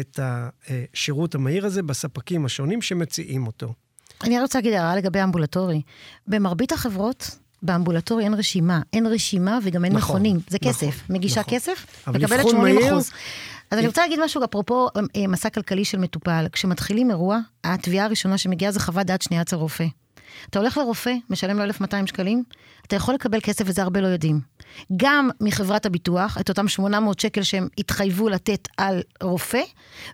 את 0.00 0.20
השירות 0.22 1.34
המהיר 1.34 1.66
הזה 1.66 1.82
בספקים 1.82 2.44
השונים 2.44 2.82
שמציעים 2.82 3.46
אותו. 3.46 3.74
אני 4.24 4.40
רוצה 4.40 4.58
להגיד 4.58 4.72
הערה 4.72 4.96
לגבי 4.96 5.22
אמבולטורי. 5.22 5.82
במרבית 6.26 6.72
החברות, 6.72 7.38
באמבולטורי 7.62 8.24
אין 8.24 8.34
רשימה. 8.34 8.80
אין 8.92 9.06
רשימה 9.06 9.58
וגם 9.62 9.84
אין 9.84 9.92
נכון, 9.92 10.16
מכונים. 10.16 10.40
זה 10.48 10.58
נכון, 10.60 10.72
כסף. 10.72 11.02
נכון, 11.02 11.16
מגישה 11.16 11.40
נכון. 11.40 11.54
כסף, 11.54 12.06
מקבלת 12.08 12.48
80 12.48 12.74
מהיר, 12.74 12.88
אחוז. 12.88 13.10
אז 13.70 13.78
אני 13.78 13.86
רוצה 13.86 14.02
להגיד 14.02 14.18
משהו 14.24 14.44
אפרופו 14.44 14.88
אה, 14.96 15.26
מסע 15.26 15.50
כלכלי 15.50 15.84
של 15.84 15.98
מטופל. 15.98 16.46
כשמתחילים 16.52 17.10
אירוע, 17.10 17.38
התביעה 17.64 18.04
הראשונה 18.04 18.38
שמגיעה 18.38 18.72
זה 18.72 18.80
חוות 18.80 19.06
דעת 19.06 19.22
שנייה 19.22 19.42
אצל 19.42 19.56
רופא. 19.56 19.84
אתה 20.50 20.58
הולך 20.58 20.78
לרופא, 20.78 21.14
משלם 21.30 21.58
לו 21.58 21.64
1,200 21.64 22.06
שקלים, 22.06 22.44
אתה 22.86 22.96
יכול 22.96 23.14
לקבל 23.14 23.40
כסף 23.40 23.64
וזה 23.66 23.82
הרבה 23.82 24.00
לא 24.00 24.06
יודעים. 24.06 24.40
גם 24.96 25.30
מחברת 25.40 25.86
הביטוח, 25.86 26.38
את 26.40 26.48
אותם 26.48 26.68
800 26.68 27.20
שקל 27.20 27.42
שהם 27.42 27.68
התחייבו 27.78 28.28
לתת 28.28 28.68
על 28.76 29.02
רופא, 29.22 29.62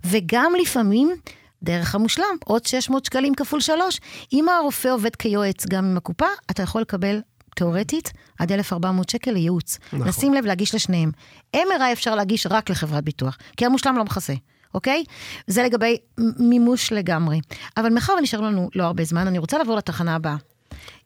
וגם 0.05 0.53
לפעמים 0.63 1.15
דרך 1.63 1.95
המושלם, 1.95 2.37
עוד 2.45 2.67
600 2.67 3.05
שקלים 3.05 3.35
כפול 3.35 3.61
3. 3.61 4.01
אם 4.33 4.49
הרופא 4.49 4.89
עובד 4.89 5.17
כיועץ 5.17 5.67
גם 5.67 5.85
עם 5.85 5.97
הקופה, 5.97 6.27
אתה 6.51 6.63
יכול 6.63 6.81
לקבל 6.81 7.21
תיאורטית, 7.57 8.13
עד 8.39 8.53
1,400 8.53 9.09
שקל 9.09 9.31
לייעוץ. 9.31 9.79
נכון. 9.93 10.09
לשים 10.09 10.35
לב 10.35 10.47
להגיש 10.47 10.75
לשניהם. 10.75 11.11
MRI 11.57 11.93
אפשר 11.93 12.15
להגיש 12.15 12.47
רק 12.51 12.71
לחברת 12.71 13.05
ביטוח, 13.05 13.39
כי 13.57 13.67
המושלם 13.67 13.97
לא 13.97 14.05
מכסה. 14.05 14.35
אוקיי? 14.75 15.05
זה 15.47 15.63
לגבי 15.63 15.97
מימוש 16.39 16.93
לגמרי. 16.93 17.41
אבל 17.77 17.93
מאחר 17.93 18.13
ונשאר 18.19 18.41
לנו 18.41 18.71
לא 18.75 18.85
הרבה 18.85 19.05
זמן, 19.05 19.27
אני 19.27 19.39
רוצה 19.39 19.59
לעבור 19.59 19.77
לתחנה 19.77 20.15
הבאה. 20.15 20.37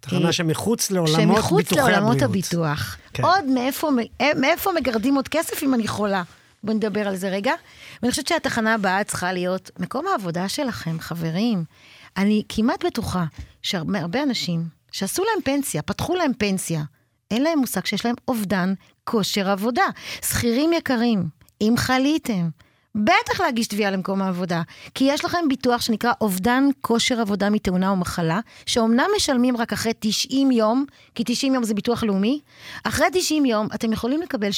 תחנה 0.01 0.27
אה, 0.27 0.33
שמחוץ 0.33 0.91
לעולמות 0.91 1.17
ביטוחי 1.17 1.29
הבריאות. 1.31 1.69
שמחוץ 1.69 1.73
לעולמות 1.73 2.23
הביטוח. 2.23 2.97
כן. 3.13 3.25
עוד 3.25 3.45
מאיפה, 3.45 3.91
אה, 4.21 4.31
מאיפה 4.41 4.71
מגרדים 4.77 5.15
עוד 5.15 5.29
כסף 5.29 5.63
אם 5.63 5.75
אני 5.75 5.89
חולה? 5.89 6.23
בואו 6.65 6.77
נדבר 6.77 7.09
על 7.09 7.17
זה 7.17 7.29
רגע. 7.29 7.53
ואני 8.03 8.11
חושבת 8.11 8.27
שהתחנה 8.27 8.75
הבאה 8.75 9.05
צריכה 9.05 9.33
להיות 9.33 9.71
מקום 9.79 10.07
העבודה 10.07 10.49
שלכם, 10.49 11.01
חברים. 11.01 11.65
אני 12.17 12.43
כמעט 12.49 12.85
בטוחה 12.85 13.25
שהרבה 13.63 14.23
אנשים 14.23 14.80
שעשו 14.93 15.23
להם 15.25 15.43
פנסיה, 15.45 15.83
פתחו 15.83 16.15
להם 16.15 16.33
פנסיה, 16.39 16.83
אין 17.31 17.43
להם 17.43 17.59
מושג 17.59 17.87
שיש 17.87 18.05
להם 18.05 18.15
אובדן 18.29 18.75
כושר 19.05 19.51
עבודה. 19.51 19.87
שכירים 20.25 20.73
יקרים, 20.73 21.29
אם 21.61 21.75
חליתם, 21.77 22.49
בטח 22.95 23.41
להגיש 23.41 23.67
תביעה 23.67 23.91
למקום 23.91 24.23
העבודה. 24.23 24.63
כי 24.95 25.05
יש 25.05 25.25
לכם 25.25 25.39
ביטוח 25.49 25.81
שנקרא 25.81 26.13
אובדן 26.21 26.65
כושר 26.81 27.21
עבודה 27.21 27.51
מתאונה 27.51 27.91
או 27.91 27.97
מחלה, 27.97 28.41
שאומנם 28.67 29.07
משלמים 29.17 29.57
רק 29.57 29.73
אחרי 29.73 29.93
90 30.01 30.51
יום, 30.51 30.85
כי 31.15 31.23
90 31.27 31.55
יום 31.55 31.65
זה 31.65 31.75
ביטוח 31.75 32.05
לאומי, 32.05 32.41
אחרי 32.85 33.07
90 33.13 33.47
יום 33.47 33.69
אתם 33.75 33.93
יכולים 33.93 34.23
לקבל 34.23 34.49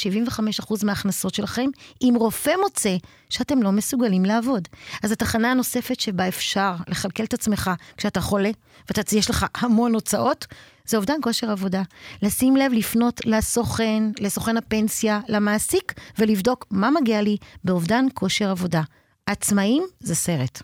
75% 0.59 0.85
מההכנסות 0.85 1.33
שלכם, 1.33 1.69
אם 2.01 2.13
רופא 2.17 2.53
מוצא 2.61 2.95
שאתם 3.29 3.63
לא 3.63 3.71
מסוגלים 3.71 4.25
לעבוד. 4.25 4.67
אז 5.03 5.11
התחנה 5.11 5.51
הנוספת 5.51 5.99
שבה 5.99 6.27
אפשר 6.27 6.73
לכלכל 6.87 7.23
את 7.23 7.33
עצמך 7.33 7.71
כשאתה 7.97 8.21
חולה, 8.21 8.51
ויש 9.11 9.29
לך 9.29 9.45
המון 9.55 9.93
הוצאות, 9.93 10.45
זה 10.85 10.97
אובדן 10.97 11.13
כושר 11.21 11.51
עבודה. 11.51 11.81
לשים 12.21 12.55
לב 12.55 12.71
לפנות 12.73 13.21
לסוכן, 13.25 14.03
לסוכן 14.19 14.57
הפנסיה, 14.57 15.19
למעסיק, 15.27 15.93
ולבדוק 16.19 16.65
מה 16.71 16.91
מגיע 16.91 17.21
לי 17.21 17.37
באובדן 17.63 18.05
כושר 18.13 18.49
עבודה. 18.49 18.81
עצמאים 19.25 19.83
זה 19.99 20.15
סרט. 20.15 20.61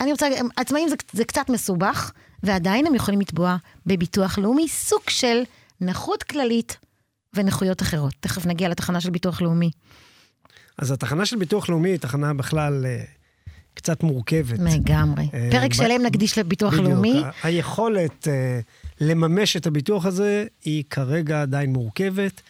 אני 0.00 0.12
רוצה 0.12 0.26
עצמאים 0.56 0.88
זה, 0.88 0.96
זה 1.12 1.24
קצת 1.24 1.48
מסובך, 1.48 2.12
ועדיין 2.42 2.86
הם 2.86 2.94
יכולים 2.94 3.20
לתבוע 3.20 3.56
בביטוח 3.86 4.38
לאומי 4.38 4.68
סוג 4.68 5.02
של 5.08 5.42
נכות 5.80 6.22
כללית 6.22 6.76
ונכויות 7.34 7.82
אחרות. 7.82 8.14
תכף 8.20 8.46
נגיע 8.46 8.68
לתחנה 8.68 9.00
של 9.00 9.10
ביטוח 9.10 9.42
לאומי. 9.42 9.70
אז 10.78 10.90
התחנה 10.90 11.26
של 11.26 11.36
ביטוח 11.36 11.68
לאומי 11.68 11.88
היא 11.88 11.98
תחנה 11.98 12.34
בכלל 12.34 12.86
אה, 12.86 13.04
קצת 13.74 14.02
מורכבת. 14.02 14.58
לגמרי. 14.58 15.28
אה, 15.34 15.48
פרק 15.50 15.72
שלם 15.72 16.02
נקדיש 16.02 16.38
לביטוח 16.38 16.72
בדיוק. 16.74 16.88
לאומי. 16.88 17.22
היכולת 17.42 18.28
אה, 18.28 18.60
לממש 19.00 19.56
את 19.56 19.66
הביטוח 19.66 20.06
הזה 20.06 20.46
היא 20.64 20.84
כרגע 20.90 21.42
עדיין 21.42 21.72
מורכבת. 21.72 22.42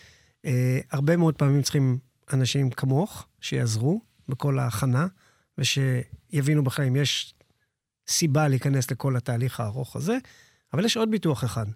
הרבה 0.90 1.16
מאוד 1.16 1.34
פעמים 1.34 1.62
צריכים 1.62 1.98
אנשים 2.32 2.70
כמוך 2.70 3.26
שיעזרו 3.40 4.00
בכל 4.28 4.58
ההכנה, 4.58 5.06
ושיבינו 5.58 6.64
בכלל 6.64 6.84
אם 6.84 6.96
יש 6.96 7.34
סיבה 8.08 8.48
להיכנס 8.48 8.90
לכל 8.90 9.16
התהליך 9.16 9.60
הארוך 9.60 9.96
הזה. 9.96 10.16
אבל 10.72 10.84
יש 10.84 10.96
עוד 10.96 11.10
ביטוח 11.10 11.44
אחד, 11.44 11.66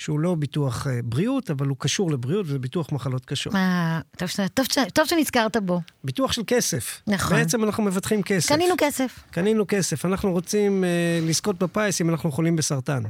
שהוא 0.00 0.20
לא 0.20 0.34
ביטוח 0.34 0.86
uh, 0.86 0.90
בריאות, 1.04 1.50
אבל 1.50 1.66
הוא 1.66 1.76
קשור 1.80 2.10
לבריאות, 2.10 2.46
וזה 2.48 2.58
ביטוח 2.58 2.92
מחלות 2.92 3.24
קשות. 3.24 3.54
אה, 3.54 4.00
טוב, 4.16 4.28
טוב, 4.54 4.66
טוב 4.94 5.06
שנזכרת 5.06 5.56
בו. 5.56 5.80
ביטוח 6.04 6.32
של 6.32 6.42
כסף. 6.46 7.02
נכון. 7.06 7.36
בעצם 7.36 7.64
אנחנו 7.64 7.82
מבטחים 7.82 8.22
כסף. 8.22 8.48
קנינו 8.48 8.74
כסף. 8.78 9.18
קנינו 9.30 9.64
כסף. 9.68 10.04
אנחנו 10.06 10.32
רוצים 10.32 10.84
uh, 10.84 11.28
לזכות 11.28 11.58
בפיס 11.58 12.00
אם 12.00 12.10
אנחנו 12.10 12.32
חולים 12.32 12.56
בסרטן. 12.56 13.02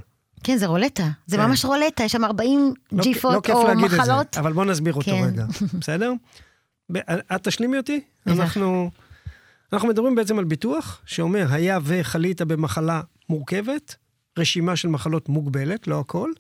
כן, 0.45 0.57
זה 0.57 0.67
רולטה. 0.67 1.09
זה 1.27 1.37
כן. 1.37 1.47
ממש 1.47 1.65
רולטה, 1.65 2.05
יש 2.05 2.13
שם 2.13 2.25
40 2.25 2.75
לא, 2.93 3.03
ג'יפות 3.03 3.49
לא 3.49 3.55
או 3.55 3.63
מחלות. 3.63 3.69
לא 3.69 3.83
כיף 3.85 3.99
להגיד 3.99 4.21
את 4.21 4.35
זה, 4.35 4.41
אבל 4.41 4.53
בוא 4.53 4.65
נסביר 4.65 4.95
אותו 4.95 5.11
כן. 5.11 5.25
רגע, 5.25 5.47
בסדר? 5.81 6.13
את 7.35 7.43
תשלימי 7.43 7.77
אותי? 7.77 8.01
אנחנו, 8.27 8.91
אנחנו 9.73 9.89
מדברים 9.89 10.15
בעצם 10.15 10.39
על 10.39 10.45
ביטוח 10.45 11.03
שאומר, 11.07 11.47
היה 11.51 11.79
וחלית 11.85 12.43
במחלה 12.43 13.01
מורכבת, 13.29 13.95
רשימה 14.39 14.77
של 14.77 14.89
מחלות 14.89 15.29
מוגבלת, 15.29 15.87
לא 15.87 16.01
הכל, 16.01 16.31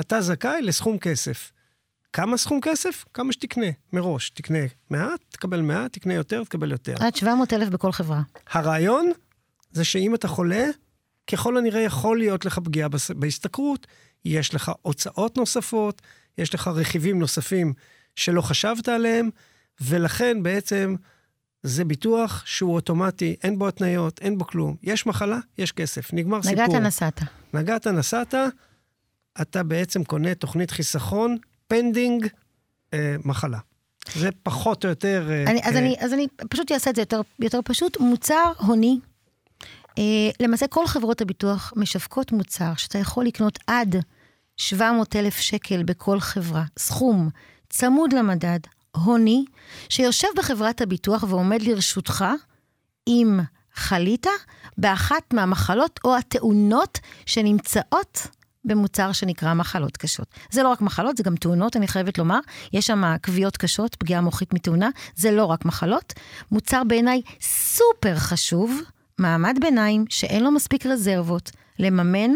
אתה 0.00 0.20
זכאי 0.20 0.62
לסכום 0.62 0.98
כסף. 0.98 1.52
כמה 2.12 2.36
סכום 2.36 2.60
כסף? 2.62 3.04
כמה 3.14 3.32
שתקנה, 3.32 3.66
מראש. 3.92 4.30
תקנה 4.30 4.58
מעט, 4.90 5.20
תקבל 5.28 5.60
מעט, 5.60 5.92
תקנה 5.92 6.14
יותר, 6.14 6.44
תקבל 6.44 6.70
יותר. 6.70 6.94
עד 7.00 7.16
700 7.16 7.52
אלף 7.52 7.68
בכל 7.68 7.92
חברה. 7.92 8.22
הרעיון 8.50 9.12
זה 9.72 9.84
שאם 9.84 10.14
אתה 10.14 10.28
חולה, 10.28 10.66
ככל 11.30 11.56
הנראה 11.56 11.80
יכול 11.80 12.18
להיות 12.18 12.44
לך 12.44 12.58
פגיעה 12.58 12.88
בהשתכרות, 13.16 13.86
יש 14.24 14.54
לך 14.54 14.72
הוצאות 14.82 15.38
נוספות, 15.38 16.02
יש 16.38 16.54
לך 16.54 16.68
רכיבים 16.68 17.18
נוספים 17.18 17.72
שלא 18.16 18.40
חשבת 18.40 18.88
עליהם, 18.88 19.30
ולכן 19.80 20.42
בעצם 20.42 20.94
זה 21.62 21.84
ביטוח 21.84 22.42
שהוא 22.46 22.74
אוטומטי, 22.74 23.36
אין 23.42 23.58
בו 23.58 23.68
התניות, 23.68 24.18
אין 24.20 24.38
בו 24.38 24.46
כלום. 24.46 24.76
יש 24.82 25.06
מחלה, 25.06 25.38
יש 25.58 25.72
כסף, 25.72 26.12
נגמר 26.12 26.38
נגעת 26.38 26.48
סיפור. 26.48 26.66
נגעת 26.66 26.82
נסעת. 26.82 27.20
נגעת 27.54 27.86
נסעת, 27.86 28.34
אתה 29.40 29.62
בעצם 29.62 30.04
קונה 30.04 30.34
תוכנית 30.34 30.70
חיסכון 30.70 31.36
pending 31.68 32.26
אה, 32.94 33.16
מחלה. 33.24 33.58
זה 34.14 34.28
פחות 34.42 34.84
או 34.84 34.90
יותר... 34.90 35.28
אה, 35.30 35.50
אני, 35.50 35.60
אז, 35.62 35.74
אה, 35.74 35.78
אני, 35.78 35.96
אז 35.98 36.12
אני 36.12 36.26
פשוט 36.50 36.72
אעשה 36.72 36.90
את 36.90 36.96
זה 36.96 37.02
יותר, 37.02 37.20
יותר 37.38 37.60
פשוט. 37.64 38.00
מוצר 38.00 38.52
הוני, 38.58 38.98
אה, 39.98 40.30
למעשה 40.40 40.66
כל 40.66 40.86
חברות 40.86 41.20
הביטוח 41.20 41.72
משווקות 41.76 42.32
מוצר 42.32 42.72
שאתה 42.76 42.98
יכול 42.98 43.24
לקנות 43.24 43.58
עד 43.66 43.96
700 44.56 45.16
אלף 45.16 45.36
שקל 45.36 45.82
בכל 45.82 46.20
חברה, 46.20 46.64
סכום 46.78 47.28
צמוד 47.68 48.12
למדד, 48.12 48.60
הוני, 48.96 49.44
שיושב 49.88 50.28
בחברת 50.36 50.80
הביטוח 50.80 51.24
ועומד 51.28 51.62
לרשותך 51.62 52.24
אם 53.06 53.40
חלית 53.74 54.26
באחת 54.78 55.34
מהמחלות 55.34 56.00
או 56.04 56.16
התאונות 56.16 56.98
שנמצאות 57.26 58.26
במוצר 58.64 59.12
שנקרא 59.12 59.54
מחלות 59.54 59.96
קשות. 59.96 60.26
זה 60.50 60.62
לא 60.62 60.68
רק 60.68 60.80
מחלות, 60.80 61.16
זה 61.16 61.22
גם 61.22 61.36
תאונות, 61.36 61.76
אני 61.76 61.88
חייבת 61.88 62.18
לומר. 62.18 62.38
יש 62.72 62.86
שם 62.86 63.02
כוויות 63.24 63.56
קשות, 63.56 63.94
פגיעה 63.94 64.20
מוחית 64.20 64.54
מתאונה, 64.54 64.90
זה 65.14 65.30
לא 65.30 65.44
רק 65.44 65.64
מחלות. 65.64 66.12
מוצר 66.50 66.82
בעיניי 66.84 67.22
סופר 67.40 68.16
חשוב, 68.16 68.80
מעמד 69.18 69.58
ביניים 69.60 70.04
שאין 70.08 70.44
לו 70.44 70.50
מספיק 70.50 70.86
רזרבות 70.86 71.50
לממן 71.78 72.30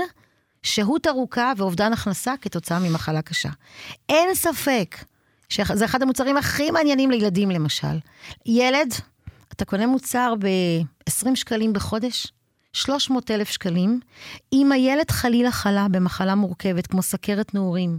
שהות 0.62 1.06
ארוכה 1.06 1.52
ואובדן 1.56 1.92
הכנסה 1.92 2.34
כתוצאה 2.40 2.78
ממחלה 2.78 3.22
קשה. 3.22 3.48
אין 4.08 4.34
ספק 4.34 4.96
שזה 5.48 5.84
אחד 5.84 6.02
המוצרים 6.02 6.36
הכי 6.36 6.70
מעניינים 6.70 7.10
לילדים 7.10 7.50
למשל. 7.50 7.98
ילד, 8.46 8.94
אתה 9.52 9.64
קונה 9.64 9.86
מוצר 9.86 10.34
ב-20 10.38 11.34
שקלים 11.34 11.72
בחודש, 11.72 12.32
300 12.76 13.30
אלף 13.30 13.50
שקלים, 13.50 14.00
אם 14.52 14.72
הילד 14.72 15.10
חלילה 15.10 15.50
חלה 15.50 15.86
במחלה 15.90 16.34
מורכבת, 16.34 16.86
כמו 16.86 17.02
סכרת 17.02 17.54
נעורים, 17.54 17.98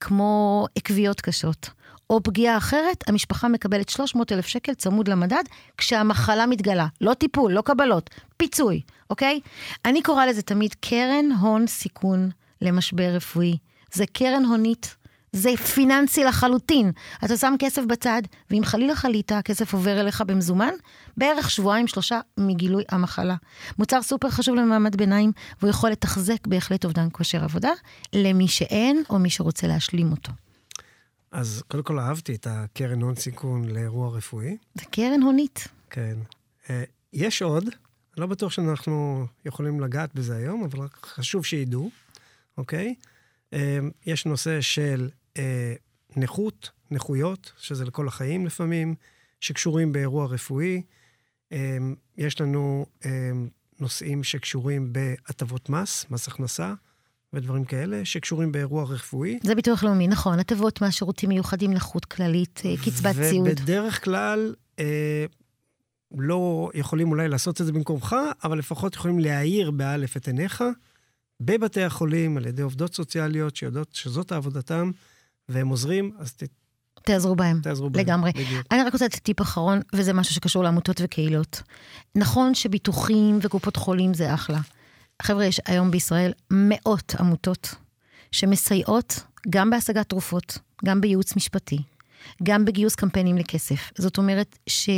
כמו 0.00 0.66
עקביות 0.76 1.20
קשות, 1.20 1.70
או 2.10 2.22
פגיעה 2.22 2.56
אחרת, 2.56 3.08
המשפחה 3.08 3.48
מקבלת 3.48 3.88
300 3.88 4.32
אלף 4.32 4.46
שקל 4.46 4.74
צמוד 4.74 5.08
למדד, 5.08 5.42
כשהמחלה 5.76 6.46
מתגלה. 6.46 6.86
לא 7.00 7.14
טיפול, 7.14 7.52
לא 7.52 7.60
קבלות, 7.60 8.10
פיצוי, 8.36 8.80
אוקיי? 9.10 9.40
אני 9.84 10.02
קוראה 10.02 10.26
לזה 10.26 10.42
תמיד 10.42 10.74
קרן 10.80 11.32
הון 11.40 11.66
סיכון 11.66 12.30
למשבר 12.62 13.10
רפואי. 13.14 13.56
זה 13.92 14.04
קרן 14.06 14.44
הונית 14.44 14.96
זה 15.32 15.56
פיננסי 15.74 16.24
לחלוטין. 16.24 16.92
אתה 17.24 17.36
שם 17.36 17.54
כסף 17.58 17.82
בצד, 17.84 18.22
ואם 18.50 18.64
חלילה 18.64 18.94
חלית, 18.94 19.32
הכסף 19.32 19.72
עובר 19.72 20.00
אליך 20.00 20.22
במזומן, 20.26 20.72
בערך 21.18 21.50
שבועיים-שלושה 21.50 22.20
מגילוי 22.38 22.84
המחלה. 22.88 23.36
מוצר 23.78 24.02
סופר 24.02 24.30
חשוב 24.30 24.54
למעמד 24.54 24.96
ביניים, 24.96 25.32
והוא 25.60 25.70
יכול 25.70 25.90
לתחזק 25.90 26.46
בהחלט 26.46 26.84
אובדן 26.84 27.08
כושר 27.12 27.44
עבודה, 27.44 27.70
למי 28.12 28.48
שאין 28.48 29.02
או 29.10 29.18
מי 29.18 29.30
שרוצה 29.30 29.66
להשלים 29.66 30.10
אותו. 30.10 30.32
אז 31.32 31.62
קודם 31.68 31.82
כל 31.82 31.98
אהבתי 31.98 32.34
את 32.34 32.46
הקרן 32.50 33.02
הון 33.02 33.16
סיכון 33.16 33.64
לאירוע 33.64 34.16
רפואי. 34.16 34.56
זה 34.74 34.84
קרן 34.90 35.22
הונית. 35.22 35.68
כן. 35.90 36.18
אה, 36.70 36.84
יש 37.12 37.42
עוד, 37.42 37.64
לא 38.16 38.26
בטוח 38.26 38.52
שאנחנו 38.52 39.26
יכולים 39.44 39.80
לגעת 39.80 40.14
בזה 40.14 40.36
היום, 40.36 40.64
אבל 40.64 40.86
חשוב 41.02 41.44
שידעו, 41.44 41.90
אוקיי? 42.58 42.94
אה, 43.52 43.78
יש 44.06 44.26
נושא 44.26 44.60
של 44.60 45.08
אה, 45.36 45.74
נכות, 46.16 46.70
נכויות, 46.90 47.52
שזה 47.58 47.84
לכל 47.84 48.08
החיים 48.08 48.46
לפעמים, 48.46 48.94
שקשורים 49.40 49.92
באירוע 49.92 50.26
רפואי. 50.26 50.82
אה, 51.52 51.78
יש 52.16 52.40
לנו 52.40 52.86
אה, 53.04 53.30
נושאים 53.80 54.24
שקשורים 54.24 54.92
בהטבות 54.92 55.68
מס, 55.68 56.06
מס 56.10 56.28
הכנסה. 56.28 56.74
ודברים 57.32 57.64
כאלה, 57.64 58.04
שקשורים 58.04 58.52
באירוע 58.52 58.84
רפואי. 58.84 59.38
זה 59.42 59.54
ביטוח 59.54 59.84
לאומי, 59.84 60.08
נכון. 60.08 60.38
הטבות 60.38 60.82
מס, 60.82 60.94
שירותים 60.94 61.28
מיוחדים, 61.28 61.74
נכות 61.74 62.04
כללית, 62.04 62.62
אה, 62.64 62.74
קצבת 62.84 63.14
ציוד. 63.30 63.48
ובדרך 63.48 64.04
כלל, 64.04 64.54
אה, 64.78 65.26
לא 66.18 66.70
יכולים 66.74 67.10
אולי 67.10 67.28
לעשות 67.28 67.60
את 67.60 67.66
זה 67.66 67.72
במקומך, 67.72 68.16
אבל 68.44 68.58
לפחות 68.58 68.94
יכולים 68.94 69.18
להאיר 69.18 69.70
באלף 69.70 70.16
את 70.16 70.26
עיניך, 70.26 70.64
בבתי 71.40 71.82
החולים, 71.82 72.36
על 72.36 72.46
ידי 72.46 72.62
עובדות 72.62 72.94
סוציאליות 72.94 73.56
שיודעות 73.56 73.94
שזאת 73.94 74.32
עבודתם, 74.32 74.90
והם 75.48 75.68
עוזרים, 75.68 76.12
אז 76.18 76.32
ת... 76.32 76.42
תעזרו 77.12 77.36
בהם. 77.36 77.60
תעזרו 77.62 77.90
בהם. 77.90 78.04
לגמרי. 78.04 78.32
בדיוק. 78.32 78.66
אני 78.70 78.82
רק 78.82 78.92
רוצה 78.92 79.04
לתת 79.04 79.18
טיפ 79.18 79.42
אחרון, 79.42 79.80
וזה 79.92 80.12
משהו 80.12 80.34
שקשור 80.34 80.64
לעמותות 80.64 81.00
וקהילות. 81.04 81.62
נכון 82.14 82.54
שביטוחים 82.54 83.38
וקופות 83.42 83.76
חולים 83.76 84.14
זה 84.14 84.34
אחלה. 84.34 84.58
חבר'ה, 85.22 85.44
יש 85.44 85.60
היום 85.66 85.90
בישראל 85.90 86.32
מאות 86.50 87.14
עמותות 87.18 87.74
שמסייעות 88.32 89.20
גם 89.50 89.70
בהשגת 89.70 90.08
תרופות, 90.08 90.58
גם 90.84 91.00
בייעוץ 91.00 91.36
משפטי, 91.36 91.78
גם 92.42 92.64
בגיוס 92.64 92.94
קמפיינים 92.94 93.38
לכסף. 93.38 93.90
זאת 93.98 94.18
אומרת 94.18 94.58
ש... 94.66 94.90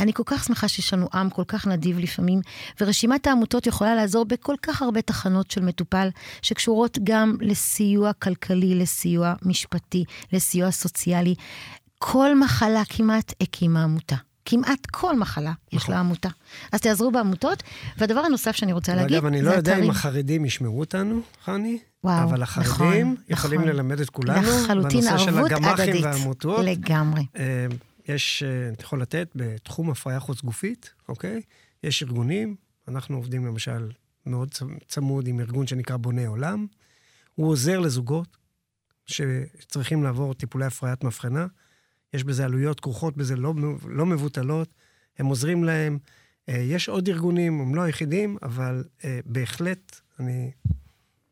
אני 0.00 0.12
כל 0.12 0.22
כך 0.26 0.44
שמחה 0.44 0.68
שיש 0.68 0.94
לנו 0.94 1.08
עם 1.14 1.30
כל 1.30 1.44
כך 1.48 1.66
נדיב 1.66 1.98
לפעמים, 1.98 2.40
ורשימת 2.80 3.26
העמותות 3.26 3.66
יכולה 3.66 3.94
לעזור 3.94 4.24
בכל 4.24 4.54
כך 4.62 4.82
הרבה 4.82 5.02
תחנות 5.02 5.50
של 5.50 5.62
מטופל, 5.62 6.08
שקשורות 6.42 6.98
גם 7.04 7.36
לסיוע 7.40 8.12
כלכלי, 8.12 8.74
לסיוע 8.74 9.34
משפטי, 9.42 10.04
לסיוע 10.32 10.70
סוציאלי. 10.70 11.34
כל 11.98 12.38
מחלה 12.38 12.82
כמעט 12.88 13.34
הקימה 13.40 13.84
עמותה. 13.84 14.16
כמעט 14.44 14.86
כל 14.90 15.18
מחלה 15.18 15.52
יש 15.72 15.88
לה 15.88 15.98
עמותה. 15.98 16.28
אז 16.72 16.80
תעזרו 16.80 17.10
בעמותות. 17.10 17.62
והדבר 17.98 18.20
הנוסף 18.20 18.56
שאני 18.56 18.72
רוצה 18.72 18.94
להגיד, 18.94 19.16
אגב, 19.16 19.26
אני 19.26 19.42
לא 19.42 19.50
זה 19.50 19.56
יודע 19.56 19.78
אם. 19.78 19.90
החרדים 19.90 20.44
ישמעו 20.44 20.80
אותנו, 20.80 21.20
חני, 21.44 21.78
וואו, 22.04 22.22
אבל 22.22 22.42
החרדים 22.42 23.12
נכון, 23.12 23.14
יכולים 23.28 23.60
נכון. 23.60 23.72
ללמד 23.72 24.00
את 24.00 24.10
כולנו 24.10 24.48
לחלוטין 24.62 25.00
בנושא 25.00 25.18
של 25.18 25.28
ערבות 25.34 25.52
הגמחים 25.52 25.72
הדדית. 25.72 26.04
והעמותות. 26.04 26.64
לגמרי. 26.64 27.22
יש, 28.14 28.42
אה, 28.42 28.72
אתה 28.72 28.84
יכול 28.84 29.02
לתת 29.02 29.28
בתחום 29.34 29.90
הפריה 29.90 30.20
חוץ 30.20 30.42
גופית, 30.42 30.92
אוקיי? 31.08 31.42
יש 31.82 32.02
ארגונים, 32.02 32.56
אנחנו 32.88 33.16
עובדים 33.16 33.46
למשל 33.46 33.90
מאוד 34.26 34.54
צמוד 34.86 35.26
עם 35.26 35.40
ארגון 35.40 35.66
שנקרא 35.66 35.96
בוני 35.96 36.26
עולם. 36.26 36.66
הוא 37.34 37.48
עוזר 37.48 37.80
לזוגות 37.80 38.36
שצריכים 39.06 40.02
לעבור 40.02 40.34
טיפולי 40.34 40.64
הפריית 40.64 41.04
מבחנה. 41.04 41.46
יש 42.14 42.24
בזה 42.24 42.44
עלויות 42.44 42.80
כרוכות 42.80 43.16
בזה 43.16 43.36
לא, 43.36 43.54
לא 43.88 44.06
מבוטלות, 44.06 44.74
הם 45.18 45.26
עוזרים 45.26 45.64
להם. 45.64 45.98
אה, 46.48 46.56
יש 46.56 46.88
עוד 46.88 47.08
ארגונים, 47.08 47.60
הם 47.60 47.74
לא 47.74 47.82
היחידים, 47.82 48.36
אבל 48.42 48.84
אה, 49.04 49.20
בהחלט, 49.26 50.00
אני 50.20 50.50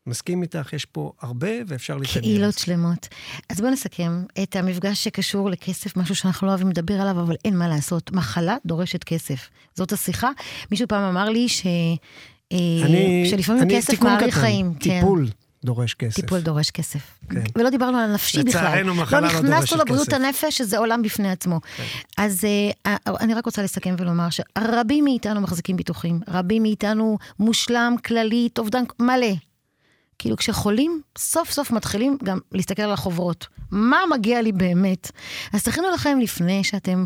מסכים 0.09 0.41
איתך, 0.41 0.73
יש 0.73 0.85
פה 0.85 1.11
הרבה 1.21 1.47
ואפשר 1.67 1.97
להתעניין. 1.97 2.21
קהילות 2.21 2.57
שלמות. 2.57 3.07
אז 3.49 3.61
בואו 3.61 3.71
נסכם 3.71 4.23
את 4.43 4.55
המפגש 4.55 5.03
שקשור 5.03 5.49
לכסף, 5.49 5.97
משהו 5.97 6.15
שאנחנו 6.15 6.47
לא 6.47 6.51
אוהבים 6.51 6.69
לדבר 6.69 6.93
עליו, 6.93 7.19
אבל 7.21 7.35
אין 7.45 7.57
מה 7.57 7.67
לעשות. 7.67 8.11
מחלה 8.11 8.57
דורשת 8.65 9.03
כסף. 9.03 9.49
זאת 9.75 9.91
השיחה. 9.91 10.29
מישהו 10.71 10.87
פעם 10.87 11.03
אמר 11.03 11.29
לי 11.29 11.49
ש... 11.49 11.65
אה, 12.51 12.57
אני, 12.85 13.27
שלפעמים 13.29 13.63
אני, 13.63 13.77
כסף 13.77 13.93
קטן, 13.93 14.31
חיים. 14.31 14.73
טיפול 14.73 15.27
דורש 15.63 15.93
כסף. 15.93 16.15
טיפול 16.15 16.39
דורש 16.39 16.71
כסף. 16.71 16.99
כן. 17.29 17.43
ולא 17.57 17.69
דיברנו 17.69 17.97
על 17.97 18.09
הנפשי 18.09 18.43
בכלל. 18.43 18.61
לצערנו, 18.61 18.95
מחלה 18.95 19.19
לא 19.19 19.27
לא 19.27 19.33
נכנסנו 19.33 19.49
דורשת 19.49 19.75
לבריאות 19.75 20.07
כסף. 20.07 20.17
הנפש, 20.17 20.57
שזה 20.57 20.77
עולם 20.77 21.01
בפני 21.01 21.31
עצמו. 21.31 21.59
אז 22.17 22.45
אה, 22.85 22.95
אני 23.19 23.33
רק 23.33 23.45
רוצה 23.45 23.63
לסכם 23.63 23.95
ולומר 23.97 24.27
שרבים 24.29 25.03
מאיתנו 25.03 25.41
מחזיקים 25.41 25.77
ביטוחים, 25.77 26.19
רבים 26.27 26.61
מאיתנו 26.61 27.17
מושלם, 27.39 27.95
כללית, 28.05 28.59
אובדן 28.59 28.83
מלא. 28.99 29.33
כאילו 30.19 30.37
כשחולים, 30.37 31.01
סוף 31.17 31.51
סוף 31.51 31.71
מתחילים 31.71 32.17
גם 32.23 32.39
להסתכל 32.51 32.81
על 32.81 32.91
החוברות. 32.91 33.47
מה 33.71 33.99
מגיע 34.11 34.41
לי 34.41 34.51
באמת? 34.51 35.11
אז 35.53 35.63
תכינו 35.63 35.89
לכם 35.89 36.19
לפני 36.19 36.63
שאתם 36.63 37.05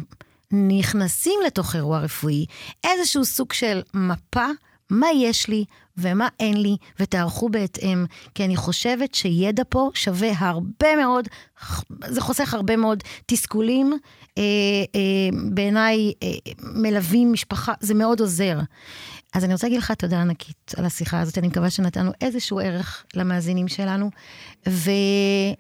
נכנסים 0.52 1.40
לתוך 1.46 1.76
אירוע 1.76 2.00
רפואי, 2.00 2.46
איזשהו 2.84 3.26
סוג 3.26 3.54
של 3.54 3.82
מפה, 3.94 4.46
מה 4.90 5.08
יש 5.16 5.48
לי 5.48 5.66
ומה 5.98 6.28
אין 6.40 6.62
לי, 6.62 6.78
ותערכו 7.00 7.50
בהתאם. 7.50 8.06
כי 8.36 8.46
אני 8.46 8.56
חושבת 8.56 9.16
שידע 9.16 9.64
פה 9.70 9.90
שווה 9.94 10.32
הרבה 10.38 10.96
מאוד, 10.96 11.28
זה 12.06 12.22
חוסך 12.22 12.54
הרבה 12.54 12.76
מאוד 12.76 13.04
תסכולים. 13.26 13.94
אה, 14.38 14.44
אה, 14.96 15.38
בעיניי 15.52 16.14
אה, 16.24 16.30
מלווים 16.64 17.34
משפחה, 17.34 17.74
זה 17.80 17.94
מאוד 17.94 18.20
עוזר. 18.20 18.60
אז 19.34 19.44
אני 19.44 19.54
רוצה 19.54 19.68
להגיד 19.68 19.80
לך 19.80 19.92
תודה 19.92 20.22
ענקית 20.22 20.74
על 20.78 20.86
השיחה 20.86 21.20
הזאת, 21.20 21.38
אני 21.38 21.48
מקווה 21.48 21.70
שנתנו 21.70 22.12
איזשהו 22.22 22.60
ערך 22.60 23.06
למאזינים 23.16 23.68
שלנו, 23.68 24.10
ו... 24.70 24.92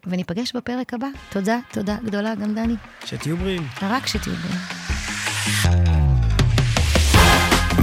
וניפגש 0.08 0.56
בפרק 0.56 0.94
הבא. 0.94 1.08
תודה, 1.30 1.60
תודה 1.72 1.98
גדולה, 2.06 2.36
גם 2.36 2.56
דני. 2.56 2.76
שתהיו 3.06 3.38
בריאים. 3.38 3.68
רק 3.82 4.08
שתהיו 4.08 4.34
בריאים. 4.36 5.83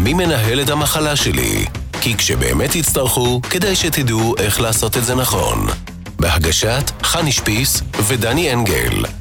מי 0.05 0.15
מנהל 0.15 0.61
את 0.61 0.71
המחלה 0.71 1.17
שלי? 1.17 1.65
כי 2.01 2.17
כשבאמת 2.17 2.71
תצטרכו, 2.71 3.41
כדאי 3.51 3.77
שתדעו 3.77 4.35
איך 4.39 4.61
לעשות 4.61 4.97
את 4.97 5.05
זה 5.05 5.15
נכון. 5.15 5.67
בהגשת 6.17 6.91
חני 7.03 7.33
שפיס 7.33 7.83
ודני 8.07 8.53
אנגל. 8.53 9.19